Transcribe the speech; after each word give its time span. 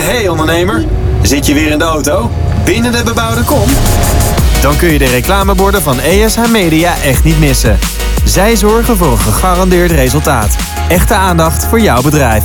Hey 0.00 0.28
ondernemer, 0.28 0.84
zit 1.22 1.46
je 1.46 1.54
weer 1.54 1.70
in 1.70 1.78
de 1.78 1.84
auto? 1.84 2.30
Binnen 2.64 2.92
de 2.92 3.02
bebouwde 3.04 3.42
kom? 3.42 3.68
Dan 4.62 4.76
kun 4.76 4.92
je 4.92 4.98
de 4.98 5.06
reclameborden 5.06 5.82
van 5.82 6.00
ESH 6.00 6.48
Media 6.50 6.94
echt 7.02 7.24
niet 7.24 7.38
missen. 7.38 7.78
Zij 8.24 8.56
zorgen 8.56 8.96
voor 8.96 9.10
een 9.10 9.18
gegarandeerd 9.18 9.90
resultaat. 9.90 10.56
Echte 10.88 11.14
aandacht 11.14 11.64
voor 11.64 11.80
jouw 11.80 12.02
bedrijf. 12.02 12.44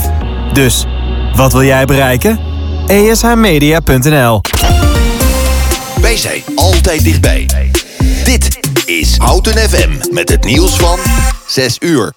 Dus, 0.54 0.86
wat 1.36 1.52
wil 1.52 1.64
jij 1.64 1.86
bereiken? 1.86 2.40
ESHmedia.nl 2.88 4.42
Wij 6.02 6.18
zijn 6.18 6.42
altijd 6.56 7.04
dichtbij. 7.04 7.48
Dit 8.24 8.60
is 8.86 9.18
Houten 9.18 9.70
FM 9.70 9.92
met 10.12 10.30
het 10.30 10.44
nieuws 10.44 10.76
van 10.76 11.00
6 11.48 11.78
uur. 11.80 12.14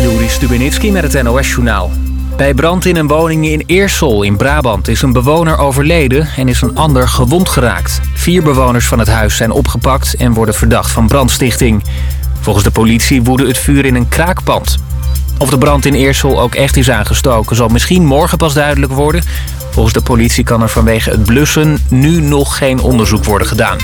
Juri 0.00 0.28
Stubenitski 0.28 0.92
met 0.92 1.12
het 1.12 1.22
NOS-journaal. 1.22 1.90
Bij 2.38 2.54
brand 2.54 2.84
in 2.84 2.96
een 2.96 3.08
woning 3.08 3.46
in 3.46 3.62
Eersel 3.66 4.22
in 4.22 4.36
Brabant 4.36 4.88
is 4.88 5.02
een 5.02 5.12
bewoner 5.12 5.58
overleden 5.58 6.28
en 6.36 6.48
is 6.48 6.60
een 6.60 6.76
ander 6.76 7.08
gewond 7.08 7.48
geraakt. 7.48 8.00
Vier 8.14 8.42
bewoners 8.42 8.86
van 8.86 8.98
het 8.98 9.08
huis 9.08 9.36
zijn 9.36 9.50
opgepakt 9.50 10.14
en 10.14 10.32
worden 10.32 10.54
verdacht 10.54 10.90
van 10.90 11.08
brandstichting. 11.08 11.84
Volgens 12.40 12.64
de 12.64 12.70
politie 12.70 13.22
woedde 13.22 13.46
het 13.46 13.58
vuur 13.58 13.84
in 13.84 13.94
een 13.94 14.08
kraakpand. 14.08 14.78
Of 15.38 15.50
de 15.50 15.58
brand 15.58 15.84
in 15.84 15.94
Eersel 15.94 16.40
ook 16.40 16.54
echt 16.54 16.76
is 16.76 16.90
aangestoken 16.90 17.56
zal 17.56 17.68
misschien 17.68 18.04
morgen 18.04 18.38
pas 18.38 18.54
duidelijk 18.54 18.92
worden. 18.92 19.22
Volgens 19.70 19.94
de 19.94 20.02
politie 20.02 20.44
kan 20.44 20.62
er 20.62 20.68
vanwege 20.68 21.10
het 21.10 21.24
blussen 21.24 21.78
nu 21.88 22.20
nog 22.20 22.56
geen 22.56 22.80
onderzoek 22.80 23.24
worden 23.24 23.48
gedaan. 23.48 23.78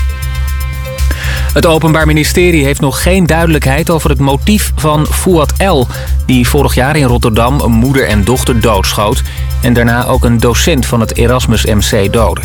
Het 1.55 1.65
Openbaar 1.65 2.05
Ministerie 2.05 2.63
heeft 2.63 2.81
nog 2.81 3.01
geen 3.03 3.25
duidelijkheid 3.25 3.89
over 3.89 4.09
het 4.09 4.19
motief 4.19 4.71
van 4.75 5.05
Fouad 5.05 5.53
L... 5.57 5.85
die 6.25 6.47
vorig 6.47 6.75
jaar 6.75 6.95
in 6.95 7.05
Rotterdam 7.05 7.59
een 7.59 7.71
moeder 7.71 8.07
en 8.07 8.23
dochter 8.23 8.61
doodschoot... 8.61 9.21
en 9.61 9.73
daarna 9.73 10.05
ook 10.05 10.23
een 10.23 10.39
docent 10.39 10.85
van 10.85 10.99
het 10.99 11.17
Erasmus 11.17 11.65
MC 11.65 12.13
doodde. 12.13 12.41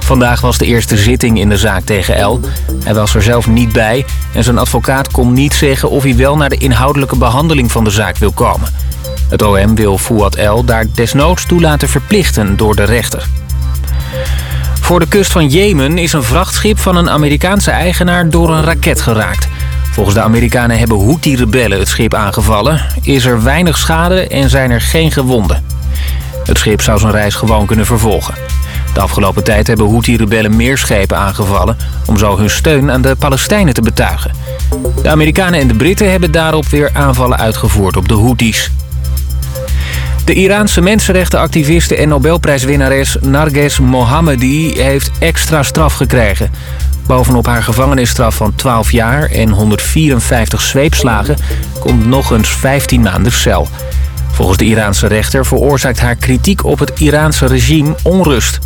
Vandaag 0.00 0.40
was 0.40 0.58
de 0.58 0.66
eerste 0.66 0.96
zitting 0.96 1.38
in 1.38 1.48
de 1.48 1.56
zaak 1.56 1.84
tegen 1.84 2.24
L. 2.24 2.40
Hij 2.84 2.94
was 2.94 3.14
er 3.14 3.22
zelf 3.22 3.46
niet 3.46 3.72
bij 3.72 4.04
en 4.32 4.44
zijn 4.44 4.58
advocaat 4.58 5.10
kon 5.10 5.32
niet 5.32 5.54
zeggen... 5.54 5.90
of 5.90 6.02
hij 6.02 6.16
wel 6.16 6.36
naar 6.36 6.48
de 6.48 6.58
inhoudelijke 6.58 7.16
behandeling 7.16 7.72
van 7.72 7.84
de 7.84 7.90
zaak 7.90 8.16
wil 8.16 8.32
komen. 8.32 8.72
Het 9.28 9.42
OM 9.42 9.74
wil 9.74 9.98
Fouad 9.98 10.36
L 10.36 10.64
daar 10.64 10.84
desnoods 10.94 11.46
toe 11.46 11.60
laten 11.60 11.88
verplichten 11.88 12.56
door 12.56 12.76
de 12.76 12.84
rechter. 12.84 13.28
Voor 14.88 15.00
de 15.00 15.08
kust 15.08 15.32
van 15.32 15.48
Jemen 15.48 15.98
is 15.98 16.12
een 16.12 16.22
vrachtschip 16.22 16.78
van 16.78 16.96
een 16.96 17.10
Amerikaanse 17.10 17.70
eigenaar 17.70 18.30
door 18.30 18.50
een 18.50 18.64
raket 18.64 19.00
geraakt. 19.00 19.48
Volgens 19.90 20.16
de 20.16 20.22
Amerikanen 20.22 20.78
hebben 20.78 21.04
Houthi-rebellen 21.04 21.78
het 21.78 21.88
schip 21.88 22.14
aangevallen. 22.14 22.80
Is 23.02 23.24
er 23.24 23.42
weinig 23.42 23.78
schade 23.78 24.28
en 24.28 24.50
zijn 24.50 24.70
er 24.70 24.80
geen 24.80 25.12
gewonden. 25.12 25.64
Het 26.44 26.58
schip 26.58 26.80
zou 26.80 26.98
zijn 26.98 27.12
reis 27.12 27.34
gewoon 27.34 27.66
kunnen 27.66 27.86
vervolgen. 27.86 28.34
De 28.94 29.00
afgelopen 29.00 29.44
tijd 29.44 29.66
hebben 29.66 29.88
Houthi-rebellen 29.88 30.56
meer 30.56 30.78
schepen 30.78 31.18
aangevallen... 31.18 31.76
om 32.06 32.18
zo 32.18 32.38
hun 32.38 32.50
steun 32.50 32.90
aan 32.90 33.02
de 33.02 33.16
Palestijnen 33.18 33.74
te 33.74 33.82
betuigen. 33.82 34.30
De 35.02 35.08
Amerikanen 35.08 35.60
en 35.60 35.68
de 35.68 35.74
Britten 35.74 36.10
hebben 36.10 36.32
daarop 36.32 36.66
weer 36.66 36.90
aanvallen 36.92 37.38
uitgevoerd 37.38 37.96
op 37.96 38.08
de 38.08 38.14
Houthis. 38.14 38.70
De 40.28 40.34
Iraanse 40.34 40.80
mensenrechtenactiviste 40.80 41.96
en 41.96 42.08
Nobelprijswinnares 42.08 43.16
Narges 43.20 43.78
Mohammadi 43.78 44.72
heeft 44.76 45.10
extra 45.18 45.62
straf 45.62 45.94
gekregen. 45.94 46.50
Bovenop 47.06 47.46
haar 47.46 47.62
gevangenisstraf 47.62 48.34
van 48.34 48.54
12 48.54 48.92
jaar 48.92 49.30
en 49.30 49.50
154 49.50 50.60
zweepslagen 50.60 51.36
komt 51.80 52.06
nog 52.06 52.30
eens 52.30 52.48
15 52.48 53.02
maanden 53.02 53.32
cel. 53.32 53.68
Volgens 54.32 54.58
de 54.58 54.64
Iraanse 54.64 55.06
rechter 55.06 55.46
veroorzaakt 55.46 56.00
haar 56.00 56.16
kritiek 56.16 56.64
op 56.64 56.78
het 56.78 57.00
Iraanse 57.00 57.46
regime 57.46 57.94
onrust. 58.02 58.58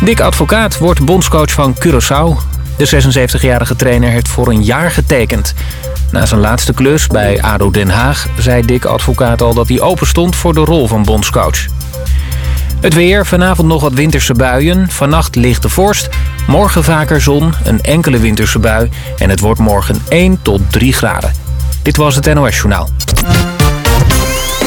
Dick 0.00 0.20
Advocaat 0.20 0.78
wordt 0.78 1.04
bondscoach 1.04 1.52
van 1.52 1.76
Curaçao. 1.86 2.51
De 2.76 3.02
76-jarige 3.02 3.76
trainer 3.76 4.10
heeft 4.10 4.28
voor 4.28 4.48
een 4.48 4.64
jaar 4.64 4.90
getekend. 4.90 5.54
Na 6.10 6.26
zijn 6.26 6.40
laatste 6.40 6.72
klus 6.72 7.06
bij 7.06 7.42
ADO 7.42 7.70
Den 7.70 7.88
Haag 7.88 8.26
zei 8.38 8.62
Dick 8.66 8.84
Advocaat 8.84 9.42
al 9.42 9.54
dat 9.54 9.68
hij 9.68 9.80
open 9.80 10.06
stond 10.06 10.36
voor 10.36 10.54
de 10.54 10.60
rol 10.60 10.86
van 10.86 11.02
bondscoach. 11.02 11.66
Het 12.80 12.94
weer, 12.94 13.26
vanavond 13.26 13.68
nog 13.68 13.82
wat 13.82 13.92
winterse 13.92 14.34
buien. 14.34 14.90
Vannacht 14.90 15.34
ligt 15.34 15.62
de 15.62 15.68
vorst. 15.68 16.08
Morgen 16.46 16.84
vaker 16.84 17.20
zon, 17.20 17.54
een 17.64 17.80
enkele 17.80 18.18
winterse 18.18 18.58
bui. 18.58 18.90
En 19.18 19.30
het 19.30 19.40
wordt 19.40 19.60
morgen 19.60 20.02
1 20.08 20.38
tot 20.42 20.60
3 20.70 20.92
graden. 20.92 21.32
Dit 21.82 21.96
was 21.96 22.14
het 22.14 22.34
NOS 22.34 22.56
Journaal. 22.56 22.88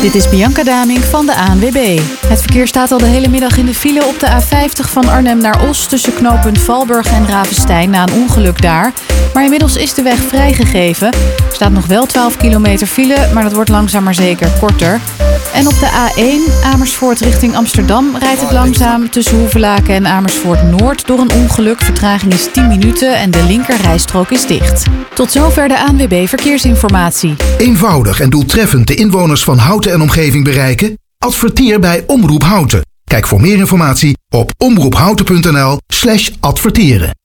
Dit 0.05 0.16
is 0.16 0.29
Bianca 0.29 0.63
Daming 0.63 1.03
van 1.03 1.25
de 1.25 1.35
ANWB. 1.35 1.99
Het 2.27 2.41
verkeer 2.41 2.67
staat 2.67 2.91
al 2.91 2.97
de 2.97 3.05
hele 3.05 3.27
middag 3.27 3.57
in 3.57 3.66
de 3.66 3.73
file 3.73 4.05
op 4.05 4.19
de 4.19 4.27
A50 4.27 4.91
van 4.91 5.07
Arnhem 5.07 5.38
naar 5.38 5.67
Os... 5.67 5.88
tussen 5.88 6.13
knooppunt 6.13 6.59
Valburg 6.59 7.07
en 7.07 7.27
Ravenstein 7.27 7.89
na 7.89 8.07
een 8.07 8.13
ongeluk 8.13 8.61
daar. 8.61 8.94
Maar 9.33 9.44
inmiddels 9.44 9.75
is 9.75 9.94
de 9.94 10.01
weg 10.01 10.19
vrijgegeven. 10.19 11.07
Er 11.07 11.53
staat 11.53 11.71
nog 11.71 11.85
wel 11.85 12.05
12 12.05 12.38
kilometer 12.38 12.88
file, 12.88 13.29
maar 13.33 13.44
dat 13.44 13.53
wordt 13.53 13.69
langzaam 13.69 14.03
maar 14.03 14.13
zeker 14.13 14.49
korter. 14.59 14.99
En 15.53 15.67
op 15.67 15.79
de 15.79 16.09
A1 16.09 16.63
Amersfoort 16.63 17.19
richting 17.19 17.55
Amsterdam 17.55 18.15
rijdt 18.19 18.41
het 18.41 18.51
langzaam... 18.51 19.09
tussen 19.09 19.38
Hoevelaken 19.38 19.94
en 19.94 20.07
Amersfoort 20.07 20.79
Noord 20.79 21.07
door 21.07 21.19
een 21.19 21.31
ongeluk. 21.31 21.81
Vertraging 21.81 22.33
is 22.33 22.47
10 22.53 22.67
minuten 22.67 23.17
en 23.17 23.31
de 23.31 23.44
linkerrijstrook 23.44 24.31
is 24.31 24.45
dicht. 24.45 24.83
Tot 25.13 25.31
zover 25.31 25.67
de 25.67 25.79
ANWB 25.79 26.27
Verkeersinformatie. 26.27 27.35
Eenvoudig 27.57 28.19
en 28.19 28.29
doeltreffend 28.29 28.88
de 28.88 28.95
inwoners 28.95 29.44
van 29.44 29.57
Houten 29.57 29.94
en 29.95 30.01
omgeving 30.01 30.44
bereiken? 30.44 30.97
Adverteer 31.17 31.79
bij 31.79 32.03
Omroep 32.07 32.44
Houten. 32.44 32.81
Kijk 33.03 33.28
voor 33.28 33.41
meer 33.41 33.57
informatie 33.57 34.17
op 34.29 34.51
omroephouten.nl 34.57 35.78
slash 35.88 36.29
adverteren. 36.39 37.17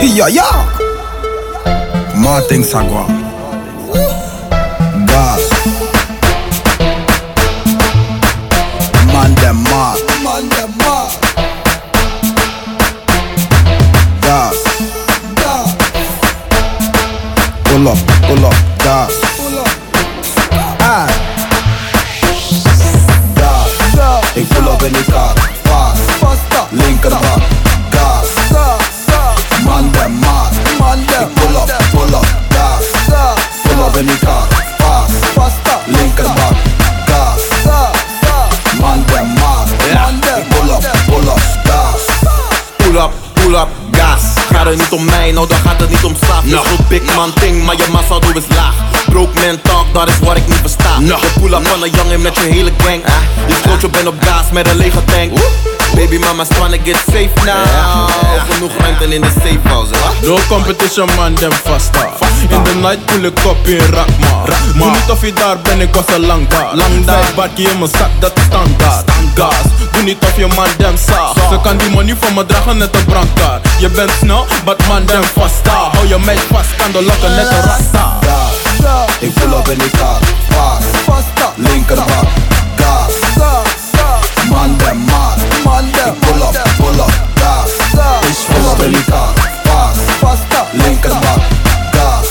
Ja, 0.00 0.26
ja. 0.26 0.64
Martin 2.14 2.64
Sagwa. 2.64 3.06
Gas. 5.06 5.40
Man 9.12 9.34
mat. 9.42 9.62
Man 9.62 9.85
Pull 17.86 17.94
up, 17.94 18.06
pull 18.26 18.44
up, 18.44 18.54
up. 18.82 19.10
Ah. 20.80 21.06
Gas. 23.34 24.34
Ik 24.34 24.48
pull 24.48 24.68
up 24.72 24.82
in 24.82 24.92
die 24.92 25.04
kaart. 25.04 25.38
Fast. 26.18 26.40
Linkerbak. 26.70 27.42
Gas. 27.90 28.26
Man 29.64 29.90
dem 29.92 30.18
mat. 30.18 30.52
Man 30.78 30.98
dem 31.06 31.28
pull 31.34 31.56
up, 31.56 31.70
pull 31.92 32.14
up, 32.14 32.26
gas. 32.48 32.84
Pull 33.62 33.84
up 33.84 33.96
in 33.96 34.06
die 34.06 34.18
kaart. 34.18 34.54
Fast. 35.34 35.56
Linkerbak. 35.86 36.56
Gas. 37.06 37.42
Man 38.80 39.04
dem 39.06 39.26
mat. 39.26 39.68
Man 39.94 40.20
dem 40.20 40.46
pull 40.48 40.70
up, 40.74 40.82
pull 41.06 41.28
up, 41.28 41.40
gas. 41.64 42.02
Pull 42.76 42.96
up, 42.96 43.12
pull 43.32 43.54
up, 43.54 43.68
gas. 43.92 44.22
Gaat 44.52 44.66
het 44.66 44.76
niet 44.76 44.92
om 44.92 45.04
mij, 45.04 45.32
nou 45.32 45.48
dan 45.48 45.58
gaat 45.58 45.80
het 45.80 45.90
niet 45.90 46.04
om 46.04 46.16
slaaf. 46.46 46.54
No. 46.54 46.62
Je 46.62 46.76
zo'n 46.76 46.86
big 46.88 47.14
man 47.14 47.32
ding, 47.40 47.64
maar 47.64 47.76
je 47.76 47.86
massa 47.92 48.18
doe 48.18 48.34
is 48.34 48.56
laag. 48.56 49.05
Broke 49.16 49.46
man 49.46 49.60
talk, 49.62 49.86
dat 49.94 50.08
is 50.08 50.18
wat 50.18 50.36
ik 50.36 50.46
niet 50.46 50.58
versta. 50.60 50.98
No. 50.98 51.20
De 51.20 51.40
pull 51.40 51.52
up 51.52 51.66
van 51.66 51.82
een 51.82 51.90
jongen 51.90 52.20
met 52.20 52.34
je 52.34 52.40
hele 52.40 52.72
gang. 52.84 53.02
Je 53.46 53.54
schoot 53.62 53.80
je 53.80 53.88
bent 53.88 54.06
op 54.06 54.14
gas 54.20 54.44
met 54.52 54.68
een 54.68 54.76
lege 54.76 55.04
tank. 55.04 55.30
Baby 55.94 56.18
mama's 56.18 56.48
tryna 56.48 56.76
get 56.84 56.96
safe 57.06 57.30
now. 57.44 58.08
Genoeg 58.50 58.70
ruimte 58.78 59.14
in 59.14 59.20
de 59.20 59.32
safe 59.34 59.68
house, 59.68 59.92
hè? 59.94 60.26
No 60.26 60.38
competition 60.48 61.08
man, 61.16 61.34
dem 61.34 61.52
vasta. 61.64 62.12
In 62.48 62.62
the 62.62 62.74
night 62.74 63.04
pull 63.06 63.24
ik 63.24 63.38
op 63.44 63.66
in 63.66 63.78
Rakma. 63.78 64.44
Doe 64.78 64.90
niet 64.90 65.10
of 65.10 65.24
je 65.24 65.32
daar 65.32 65.58
bent, 65.58 65.82
ik 65.82 65.94
was 65.94 66.06
al 66.14 66.20
lang 66.20 66.48
daar. 66.48 66.74
Lang 66.74 67.04
daar. 67.04 67.24
Bakje 67.34 67.62
in 67.62 67.78
mijn 67.78 67.90
zak, 67.98 68.10
dat 68.18 68.32
is 68.36 68.42
standaard. 68.42 69.10
Gas, 69.34 69.66
doe 69.92 70.02
niet 70.02 70.18
of 70.20 70.36
je 70.36 70.46
man 70.46 70.68
dem 70.78 70.96
sa. 70.96 71.32
Ze 71.50 71.58
kan 71.62 71.76
die 71.76 71.90
money 71.90 72.16
van 72.20 72.34
me 72.34 72.46
dragen 72.46 72.76
net 72.76 72.96
een 72.96 73.04
brandkaart. 73.04 73.68
Je 73.78 73.88
bent 73.88 74.10
snel, 74.20 74.46
but 74.64 74.86
man 74.86 75.06
dem 75.06 75.24
vasta. 75.24 75.90
Hou 75.92 76.08
je 76.08 76.18
meid 76.18 76.40
vast, 76.52 76.76
kan 76.76 76.92
de 76.92 77.02
lokken 77.02 77.34
net 77.34 77.50
een 77.50 77.62
rasta. 77.62 78.18
Gas. 78.82 79.10
Ik 79.20 79.34
pull 79.34 79.52
up 79.52 79.68
in 79.68 79.78
die 79.78 79.90
kaart. 79.90 80.24
Fast. 81.04 81.26
Linkerbak. 81.56 82.28
Gas. 82.76 83.12
Man 84.50 84.76
dem 84.78 85.04
mat. 85.04 85.38
Man 85.64 85.84
dem 85.92 86.14
pull 86.18 86.42
up, 86.42 86.56
pull 86.78 87.00
up. 87.00 87.12
Gas. 87.34 87.70
Ik 88.28 88.54
pull 88.54 88.70
up 88.70 88.82
in 88.82 88.92
die 88.92 89.04
kaart. 89.04 89.38
Fast. 90.20 90.42
Linkerbak. 90.72 91.42
Gas. 91.92 92.28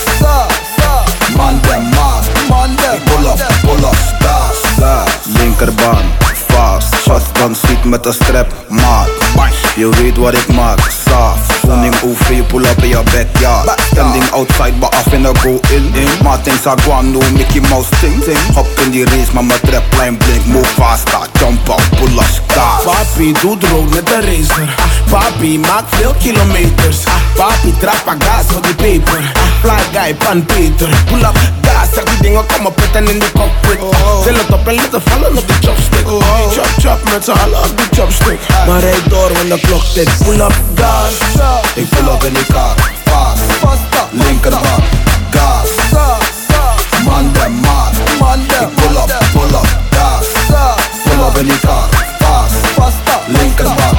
Man 1.36 1.60
dem 1.68 1.88
mat. 1.88 2.24
Man 2.48 2.76
dem 2.76 3.00
pull 3.04 3.26
up, 3.26 3.40
pull 3.62 3.84
up. 3.84 3.96
Gas. 4.20 4.76
Daar, 4.78 5.08
linkerbaan, 5.24 6.05
Shotgun 7.46 7.68
ziet 7.68 7.84
met 7.84 8.06
een 8.06 8.12
strap, 8.12 8.52
maat 8.68 9.08
Je 9.76 9.88
weet 9.88 10.16
wat 10.16 10.34
ik 10.34 10.48
maak, 10.54 10.78
saaf 11.06 11.56
Standing 11.66 11.94
OV, 12.04 12.46
pull 12.46 12.64
up 12.64 12.78
in 12.82 12.90
your 12.90 13.04
backyard. 13.10 13.66
Standing 13.90 14.22
outside, 14.32 14.78
but 14.78 14.94
off 14.94 15.12
in 15.12 15.26
a 15.26 15.34
go 15.42 15.58
in. 15.74 15.90
Martin 16.22 16.54
Saguano, 16.62 17.18
Mickey 17.34 17.60
Mouse 17.68 17.90
ting. 18.00 18.14
Mm-hmm. 18.14 18.54
Hop 18.54 18.66
in 18.84 18.90
die 18.90 19.04
race, 19.04 19.32
maar 19.34 19.44
mijn 19.44 19.60
trapline 19.60 20.16
blink. 20.16 20.46
Move 20.46 20.66
faster, 20.66 21.26
jump 21.38 21.68
up, 21.68 21.82
pull 21.98 22.18
up, 22.18 22.30
start. 22.30 22.84
Papi 22.84 23.32
doet 23.40 23.64
rood 23.64 23.90
met 23.94 24.06
de 24.06 24.20
racer. 24.20 24.74
Papi 25.10 25.58
maakt 25.58 25.94
veel 25.94 26.14
kilometers. 26.18 26.98
Papi 27.36 27.74
trap 27.80 28.00
pa 28.04 28.14
gas 28.18 28.44
voor 28.46 28.62
die 28.62 28.74
paper 28.74 29.20
Fly 29.60 29.82
guy, 29.92 30.14
pan 30.14 30.46
Peter. 30.46 30.88
Pull 31.10 31.24
up, 31.24 31.38
gas, 31.62 31.88
zeg 31.94 32.04
die 32.04 32.22
dingen 32.22 32.46
komen 32.46 32.74
pitten 32.74 33.08
in 33.08 33.18
de 33.18 33.30
cockpit. 33.32 33.80
Oh. 33.80 34.22
Til 34.22 34.34
het 34.34 34.52
op 34.52 34.66
en 34.68 34.74
laten 34.74 35.02
vallen 35.02 35.36
op 35.36 35.46
de 35.46 35.54
chopstick. 35.66 36.08
Oh. 36.08 36.50
Chop 36.52 36.70
chop 36.78 37.12
met 37.12 37.24
z'n 37.24 37.35
allen 37.42 37.58
op 37.58 37.76
de 37.76 37.86
chopstick. 37.90 38.40
Maar 38.66 38.80
rijd 38.80 39.02
door, 39.08 39.32
want 39.32 39.48
de 39.48 39.60
klok 39.60 39.84
tikt. 39.94 40.24
Pull 40.24 40.40
up, 40.40 40.54
gas. 40.74 41.12
Ik 41.74 41.88
pull 41.88 42.12
up 42.12 42.24
in 42.24 42.34
die 42.34 42.46
kar, 42.46 42.74
fast. 43.60 43.80
Linkerbak, 44.10 44.82
gas. 45.30 45.68
Man 47.04 47.32
dem 47.32 47.60
maat. 47.60 47.92
Ik 48.60 48.74
pull 48.74 48.96
up, 48.96 49.24
pull 49.32 49.54
up, 49.54 49.68
gas. 49.90 50.26
Pull 51.04 51.26
up 51.26 51.36
in 51.38 51.44
die 51.44 51.58
kar, 51.58 51.88
fast. 52.74 52.96
Linkerbak, 53.26 53.96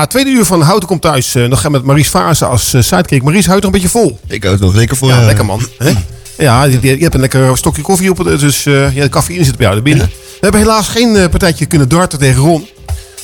Ja, 0.00 0.06
tweede 0.06 0.30
uur 0.30 0.44
van 0.44 0.62
Houten 0.62 0.88
komt 0.88 1.02
thuis. 1.02 1.34
Eh, 1.34 1.44
nog 1.44 1.68
met 1.68 1.84
Maries 1.84 2.08
Vaarse 2.08 2.44
als 2.44 2.74
uh, 2.74 2.82
sidekick. 2.82 3.22
Maries, 3.22 3.46
houdt 3.46 3.62
nog 3.62 3.72
een 3.72 3.80
beetje 3.80 3.98
vol. 3.98 4.18
Ik 4.26 4.42
houd 4.42 4.52
het 4.52 4.62
nog 4.62 4.74
lekker 4.74 4.96
voor. 4.96 5.08
Ja, 5.08 5.24
lekker 5.24 5.44
man. 5.44 5.60
Hè? 5.78 5.92
Ja, 6.38 6.64
je, 6.64 6.78
je 6.80 7.02
hebt 7.02 7.14
een 7.14 7.20
lekker 7.20 7.56
stokje 7.56 7.82
koffie 7.82 8.10
op. 8.10 8.24
Dus 8.24 8.66
eh 8.66 8.94
ja, 8.94 9.02
de 9.02 9.08
cafeïne 9.08 9.44
zit 9.44 9.56
bij 9.56 9.66
jou 9.66 9.76
er 9.76 9.82
binnen. 9.82 10.06
We 10.06 10.38
hebben 10.40 10.60
helaas 10.60 10.88
geen 10.88 11.12
partijtje 11.30 11.66
kunnen 11.66 11.88
darten 11.88 12.18
tegen 12.18 12.42
Ron. 12.42 12.68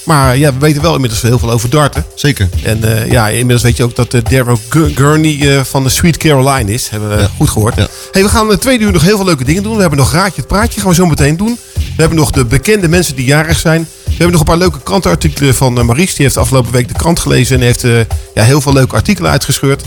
Maar 0.07 0.37
ja, 0.37 0.53
we 0.53 0.59
weten 0.59 0.83
wel 0.83 0.95
inmiddels 0.95 1.23
heel 1.23 1.39
veel 1.39 1.51
over 1.51 1.71
darten. 1.71 2.05
Zeker. 2.15 2.49
En 2.63 2.85
eh, 3.05 3.11
ja, 3.11 3.29
inmiddels 3.29 3.63
weet 3.63 3.77
je 3.77 3.83
ook 3.83 3.97
dat 3.97 4.15
uh, 4.15 4.21
Darrow 4.31 4.57
Gu- 4.69 4.93
Gurney 4.95 5.57
eh, 5.57 5.65
van 5.65 5.83
de 5.83 5.89
Sweet 5.89 6.17
Caroline 6.17 6.73
is. 6.73 6.89
Hebben 6.89 7.09
we 7.09 7.29
goed 7.37 7.49
gehoord. 7.51 7.75
Hey, 8.13 8.23
we 8.23 8.29
gaan 8.29 8.49
de 8.49 8.59
tweede 8.59 8.85
uur 8.85 8.93
nog 8.93 9.03
heel 9.03 9.17
veel 9.17 9.25
leuke 9.27 9.45
dingen 9.45 9.63
doen. 9.63 9.75
We 9.75 9.81
hebben 9.81 9.99
nog 9.99 10.13
Raadje 10.13 10.37
het 10.41 10.47
Praatje, 10.47 10.81
gaan 10.81 10.89
we 10.89 10.95
zo 10.95 11.07
meteen 11.07 11.37
doen. 11.37 11.59
We 11.75 12.03
hebben 12.03 12.19
nog 12.19 12.31
de 12.31 12.45
bekende 12.45 12.89
mensen 12.89 13.17
die 13.17 13.25
jarig 13.25 13.59
zijn. 13.59 13.89
We 14.05 14.11
hebben 14.11 14.31
nog 14.31 14.41
een 14.41 14.47
paar 14.47 14.57
leuke 14.57 14.83
krantenartikelen 14.83 15.55
van 15.55 15.79
eh, 15.79 15.85
Maries. 15.85 16.15
Die 16.15 16.25
heeft 16.25 16.37
afgelopen 16.37 16.73
week 16.73 16.89
de 16.89 16.95
krant 16.95 17.19
gelezen 17.21 17.57
en 17.57 17.63
heeft 17.63 17.85
eh, 17.85 17.99
ja, 18.35 18.43
heel 18.43 18.61
veel 18.61 18.73
leuke 18.73 18.95
artikelen 18.95 19.31
uitgescheurd. 19.31 19.83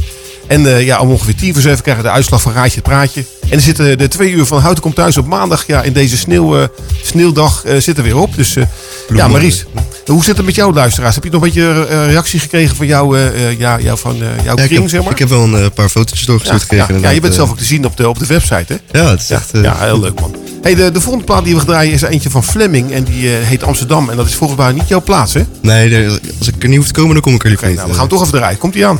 En 0.49 0.65
eh, 0.65 0.85
ja, 0.85 0.99
om 0.99 1.09
ongeveer 1.09 1.35
tien 1.35 1.53
voor 1.53 1.61
zeven 1.61 1.81
krijgen 1.81 2.03
we 2.03 2.09
de 2.09 2.15
uitslag 2.15 2.41
van 2.41 2.53
Raadje 2.53 2.73
het 2.75 2.83
Praatje. 2.83 3.23
En 3.49 3.55
er 3.57 3.61
zitten 3.61 3.97
de 3.97 4.07
twee 4.07 4.31
uur 4.31 4.45
van 4.45 4.61
Houten 4.61 4.83
komt 4.83 4.95
thuis 4.95 5.17
op 5.17 5.25
maandag. 5.25 5.67
Ja, 5.67 5.81
in 5.81 5.93
deze 5.93 6.17
sneeuw, 6.17 6.57
eh, 6.59 6.67
sneeuwdag 7.03 7.63
eh, 7.65 7.77
zitten 7.79 8.03
weer 8.03 8.17
op. 8.17 8.35
Dus 8.35 8.55
eh, 8.55 8.63
ja, 9.15 9.27
Maries, 9.27 9.65
hoe 10.05 10.23
zit 10.23 10.37
het 10.37 10.45
met 10.45 10.55
jouw 10.55 10.73
luisteraars? 10.73 11.15
Heb 11.15 11.23
je 11.23 11.29
nog 11.29 11.41
een 11.41 11.47
beetje 11.47 11.85
eh, 11.89 12.05
reactie 12.05 12.39
gekregen 12.39 12.75
van 12.75 12.85
jou, 12.85 13.17
eh, 13.17 13.27
eh, 13.47 13.59
ja, 13.59 13.79
jou, 13.79 13.97
van, 13.97 14.15
eh, 14.15 14.43
jouw 14.43 14.57
Ja, 14.57 14.65
kring, 14.65 14.81
heb, 14.81 14.89
zeg 14.89 15.01
maar? 15.03 15.11
ik 15.11 15.19
heb 15.19 15.29
wel 15.29 15.43
een 15.43 15.55
eh, 15.55 15.65
paar 15.73 15.89
fotootjes 15.89 16.25
doorgestuurd 16.25 16.61
ja, 16.61 16.67
gekregen. 16.67 16.95
ja, 16.95 17.07
ja, 17.07 17.13
je 17.13 17.21
bent 17.21 17.33
eh. 17.33 17.39
zelf 17.39 17.49
ook 17.51 17.57
te 17.57 17.63
zien 17.65 17.85
op 17.85 17.97
de, 17.97 18.09
op 18.09 18.19
de 18.19 18.25
website, 18.25 18.79
hè? 18.91 18.99
Ja, 18.99 19.09
het 19.09 19.21
is 19.21 19.29
echt... 19.29 19.51
eh, 19.53 19.63
Ja, 19.63 19.75
heel 19.79 19.99
leuk 19.99 20.19
man. 20.19 20.35
Hey, 20.61 20.75
de, 20.75 20.91
de 20.91 21.01
volgende 21.01 21.25
plaat 21.25 21.43
die 21.43 21.55
we 21.55 21.65
draaien 21.65 21.93
is 21.93 22.01
eentje 22.01 22.29
van 22.29 22.43
Fleming. 22.43 22.91
En 22.91 23.03
die 23.03 23.37
eh, 23.37 23.47
heet 23.47 23.63
Amsterdam. 23.63 24.09
En 24.09 24.17
dat 24.17 24.27
is 24.27 24.35
volgens 24.35 24.59
mij 24.59 24.71
niet 24.71 24.87
jouw 24.87 25.01
plaats, 25.01 25.33
hè? 25.33 25.41
Nee, 25.61 26.07
als 26.39 26.47
ik 26.47 26.63
er 26.63 26.67
niet 26.69 26.77
hoef 26.77 26.87
te 26.87 26.93
komen, 26.93 27.13
dan 27.13 27.21
kom 27.21 27.33
ik 27.33 27.43
er 27.43 27.49
niet. 27.49 27.59
Nou, 27.61 27.75
we 27.75 27.83
gaan 27.93 27.99
hem 27.99 28.09
toch 28.09 28.21
even 28.21 28.33
draaien. 28.37 28.57
Komt 28.57 28.75
ie 28.75 28.85
aan. 28.85 28.99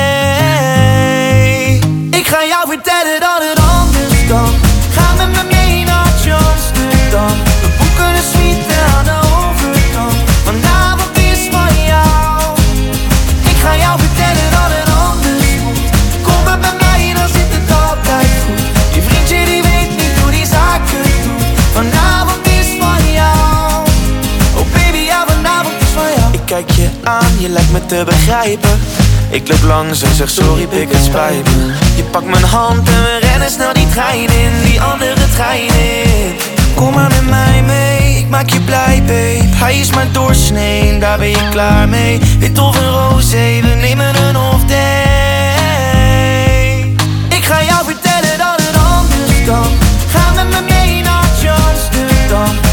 Vertellen 2.83 3.19
dat 3.19 3.41
het 3.49 3.59
anders 3.77 4.27
kan. 4.27 4.53
Ga 4.95 5.13
met 5.17 5.31
me 5.35 5.43
mee 5.55 5.85
naar 5.85 6.05
Amsterdam. 6.51 7.35
We 7.61 7.69
boeken 7.77 8.09
een 8.19 8.27
suite 8.33 8.75
aan 8.95 9.05
de 9.09 9.17
overkant. 9.41 10.17
Vanavond 10.47 11.17
is 11.17 11.41
van 11.55 11.73
jou. 11.91 12.57
Ik 13.51 13.57
ga 13.63 13.75
jou 13.83 13.99
vertellen 14.05 14.49
dat 14.57 14.69
het 14.77 14.89
anders 15.05 15.51
moet. 15.63 15.89
Kom 16.25 16.43
maar 16.45 16.59
bij 16.59 16.75
mij, 16.85 17.13
dan 17.17 17.27
zit 17.27 17.51
het 17.57 17.69
altijd 17.83 18.31
goed. 18.45 18.63
Je 18.95 19.01
vriendje 19.07 19.45
die 19.51 19.61
weet 19.69 19.91
niet 20.01 20.15
hoe 20.21 20.31
die 20.31 20.45
zaken 20.45 21.03
doet. 21.25 21.45
Vanavond 21.77 22.47
is 22.59 22.69
van 22.81 23.03
jou. 23.19 23.71
Oh 24.59 24.65
baby, 24.73 25.03
ja, 25.11 25.19
vanavond 25.27 25.75
is 25.85 25.93
van 25.97 26.09
jou. 26.17 26.33
Ik 26.33 26.45
kijk 26.45 26.69
je 26.71 26.89
aan, 27.03 27.33
je 27.39 27.49
lijkt 27.49 27.71
me 27.71 27.85
te 27.85 28.01
begrijpen. 28.05 28.79
Ik 29.31 29.47
loop 29.47 29.63
langs 29.63 30.01
en 30.01 30.15
zeg 30.15 30.29
sorry, 30.29 30.67
pik 30.67 30.91
het 30.91 31.03
spijt 31.03 31.43
me. 31.43 31.73
Je 31.95 32.03
pakt 32.03 32.25
mijn 32.25 32.43
hand 32.43 32.87
en 32.87 33.03
we 33.03 33.19
rennen 33.21 33.49
snel 33.49 33.73
die 33.73 33.87
trein 33.89 34.29
in, 34.29 34.51
die 34.63 34.81
andere 34.81 35.29
trein 35.35 35.67
in. 35.67 36.35
Kom 36.75 36.93
maar 36.93 37.09
met 37.09 37.29
mij 37.29 37.63
mee, 37.63 38.17
ik 38.17 38.29
maak 38.29 38.49
je 38.49 38.59
blij, 38.59 39.03
babe. 39.05 39.47
Hij 39.55 39.79
is 39.79 39.91
maar 39.91 40.07
doorsnee, 40.11 40.99
daar 40.99 41.17
ben 41.17 41.29
je 41.29 41.49
klaar 41.49 41.89
mee. 41.89 42.19
Wit 42.39 42.59
of 42.59 42.79
een 42.79 42.89
roze, 42.89 43.59
we 43.61 43.77
nemen 43.81 44.15
een 44.15 44.37
off 44.37 44.63
day. 44.65 44.79
Ik 47.29 47.43
ga 47.43 47.63
jou 47.63 47.85
vertellen 47.85 48.37
dat 48.37 48.61
het 48.61 48.75
anders 48.75 49.45
kan. 49.45 49.71
Ga 50.07 50.31
met 50.33 50.49
me 50.49 50.61
mee 50.69 51.01
naar 51.01 51.23
Amsterdam. 51.69 52.70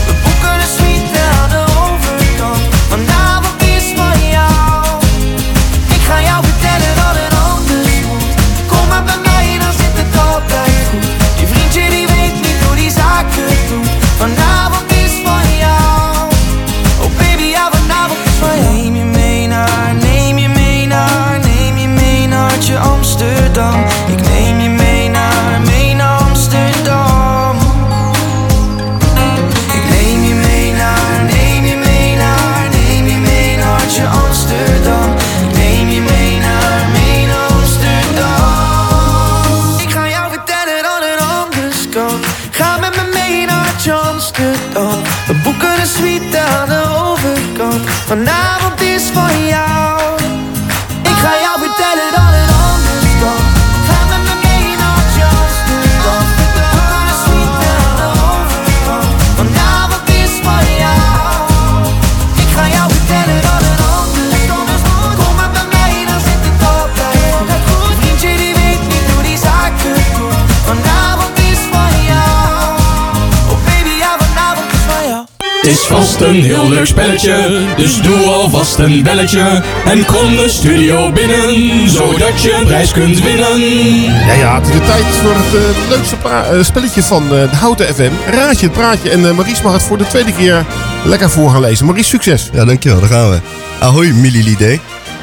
Vast 76.18 76.30
een 76.30 76.42
heel 76.42 76.68
leuk 76.68 76.86
spelletje, 76.86 77.60
dus 77.76 78.00
doe 78.02 78.16
alvast 78.26 78.78
een 78.78 79.02
belletje. 79.02 79.62
En 79.84 80.04
kom 80.04 80.36
de 80.36 80.48
studio 80.48 81.12
binnen, 81.12 81.88
zodat 81.90 82.42
je 82.42 82.52
een 82.52 82.64
prijs 82.66 82.92
kunt 82.92 83.22
winnen. 83.22 83.60
Ja, 84.02 84.32
ja, 84.32 84.54
het 84.60 84.66
is 84.66 84.72
de 84.72 84.80
tijd 84.86 85.04
voor 85.04 85.34
het 85.34 85.54
eh, 85.54 85.88
leukste 85.88 86.16
pra- 86.16 86.44
eh, 86.44 86.62
spelletje 86.64 87.02
van 87.02 87.22
eh, 87.22 87.50
de 87.50 87.56
Houten 87.56 87.94
FM. 87.94 88.10
Raadje 88.30 88.66
het 88.66 88.72
praatje. 88.76 89.10
En 89.10 89.20
Maurice 89.20 89.62
mag 89.62 89.72
het 89.72 89.82
voor 89.82 89.98
de 89.98 90.06
tweede 90.06 90.32
keer 90.32 90.64
lekker 91.04 91.30
voor 91.30 91.50
gaan 91.50 91.60
lezen. 91.60 91.84
Maurice, 91.84 92.08
succes. 92.08 92.48
Ja, 92.52 92.64
dankjewel. 92.64 93.00
Daar 93.00 93.08
gaan 93.08 93.30
we. 93.30 93.38
Ahoy 93.80 94.06
mililide. 94.10 94.78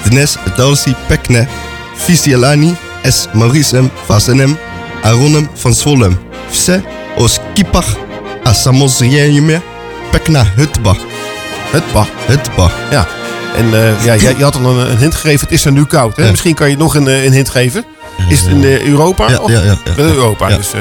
Dnes 0.09 0.35
dalsi 0.55 0.95
pekne. 1.07 1.47
Fisialani 1.95 2.75
es 3.01 3.27
Mauricem 3.33 3.91
vasenem. 4.05 4.57
Aronem 5.01 5.49
van 5.53 5.73
Zwolem. 5.73 6.19
Vse 6.49 6.81
os 7.15 7.39
kipach. 7.53 7.95
Pekna 10.15 10.45
hutba. 10.55 10.95
Hutba? 11.71 12.05
Hutba. 12.25 12.71
Ja. 12.91 13.07
En 13.55 13.73
eh, 13.73 14.03
ja, 14.05 14.15
jij, 14.15 14.35
je 14.37 14.43
had 14.43 14.55
al 14.55 14.65
een, 14.79 14.91
een 14.91 14.97
hint 14.97 15.15
gegeven. 15.15 15.39
Het 15.39 15.51
is 15.51 15.65
er 15.65 15.71
nu 15.71 15.85
koud. 15.85 16.15
Hè? 16.15 16.23
Ja. 16.23 16.29
Misschien 16.29 16.55
kan 16.55 16.69
je 16.69 16.77
nog 16.77 16.95
een, 16.95 17.07
eh, 17.07 17.23
een 17.25 17.31
hint 17.31 17.49
geven. 17.49 17.85
Is 18.29 18.39
het 18.41 18.49
in 18.49 18.63
eh, 18.63 18.81
Europa? 18.87 19.29
Ja, 19.29 19.37
Of- 19.37 19.51
ja, 19.51 19.61
ja, 19.61 19.77
ja. 19.85 19.95
Wel 19.95 20.05
Europa. 20.05 20.47
Dus, 20.47 20.73
eh, 20.73 20.79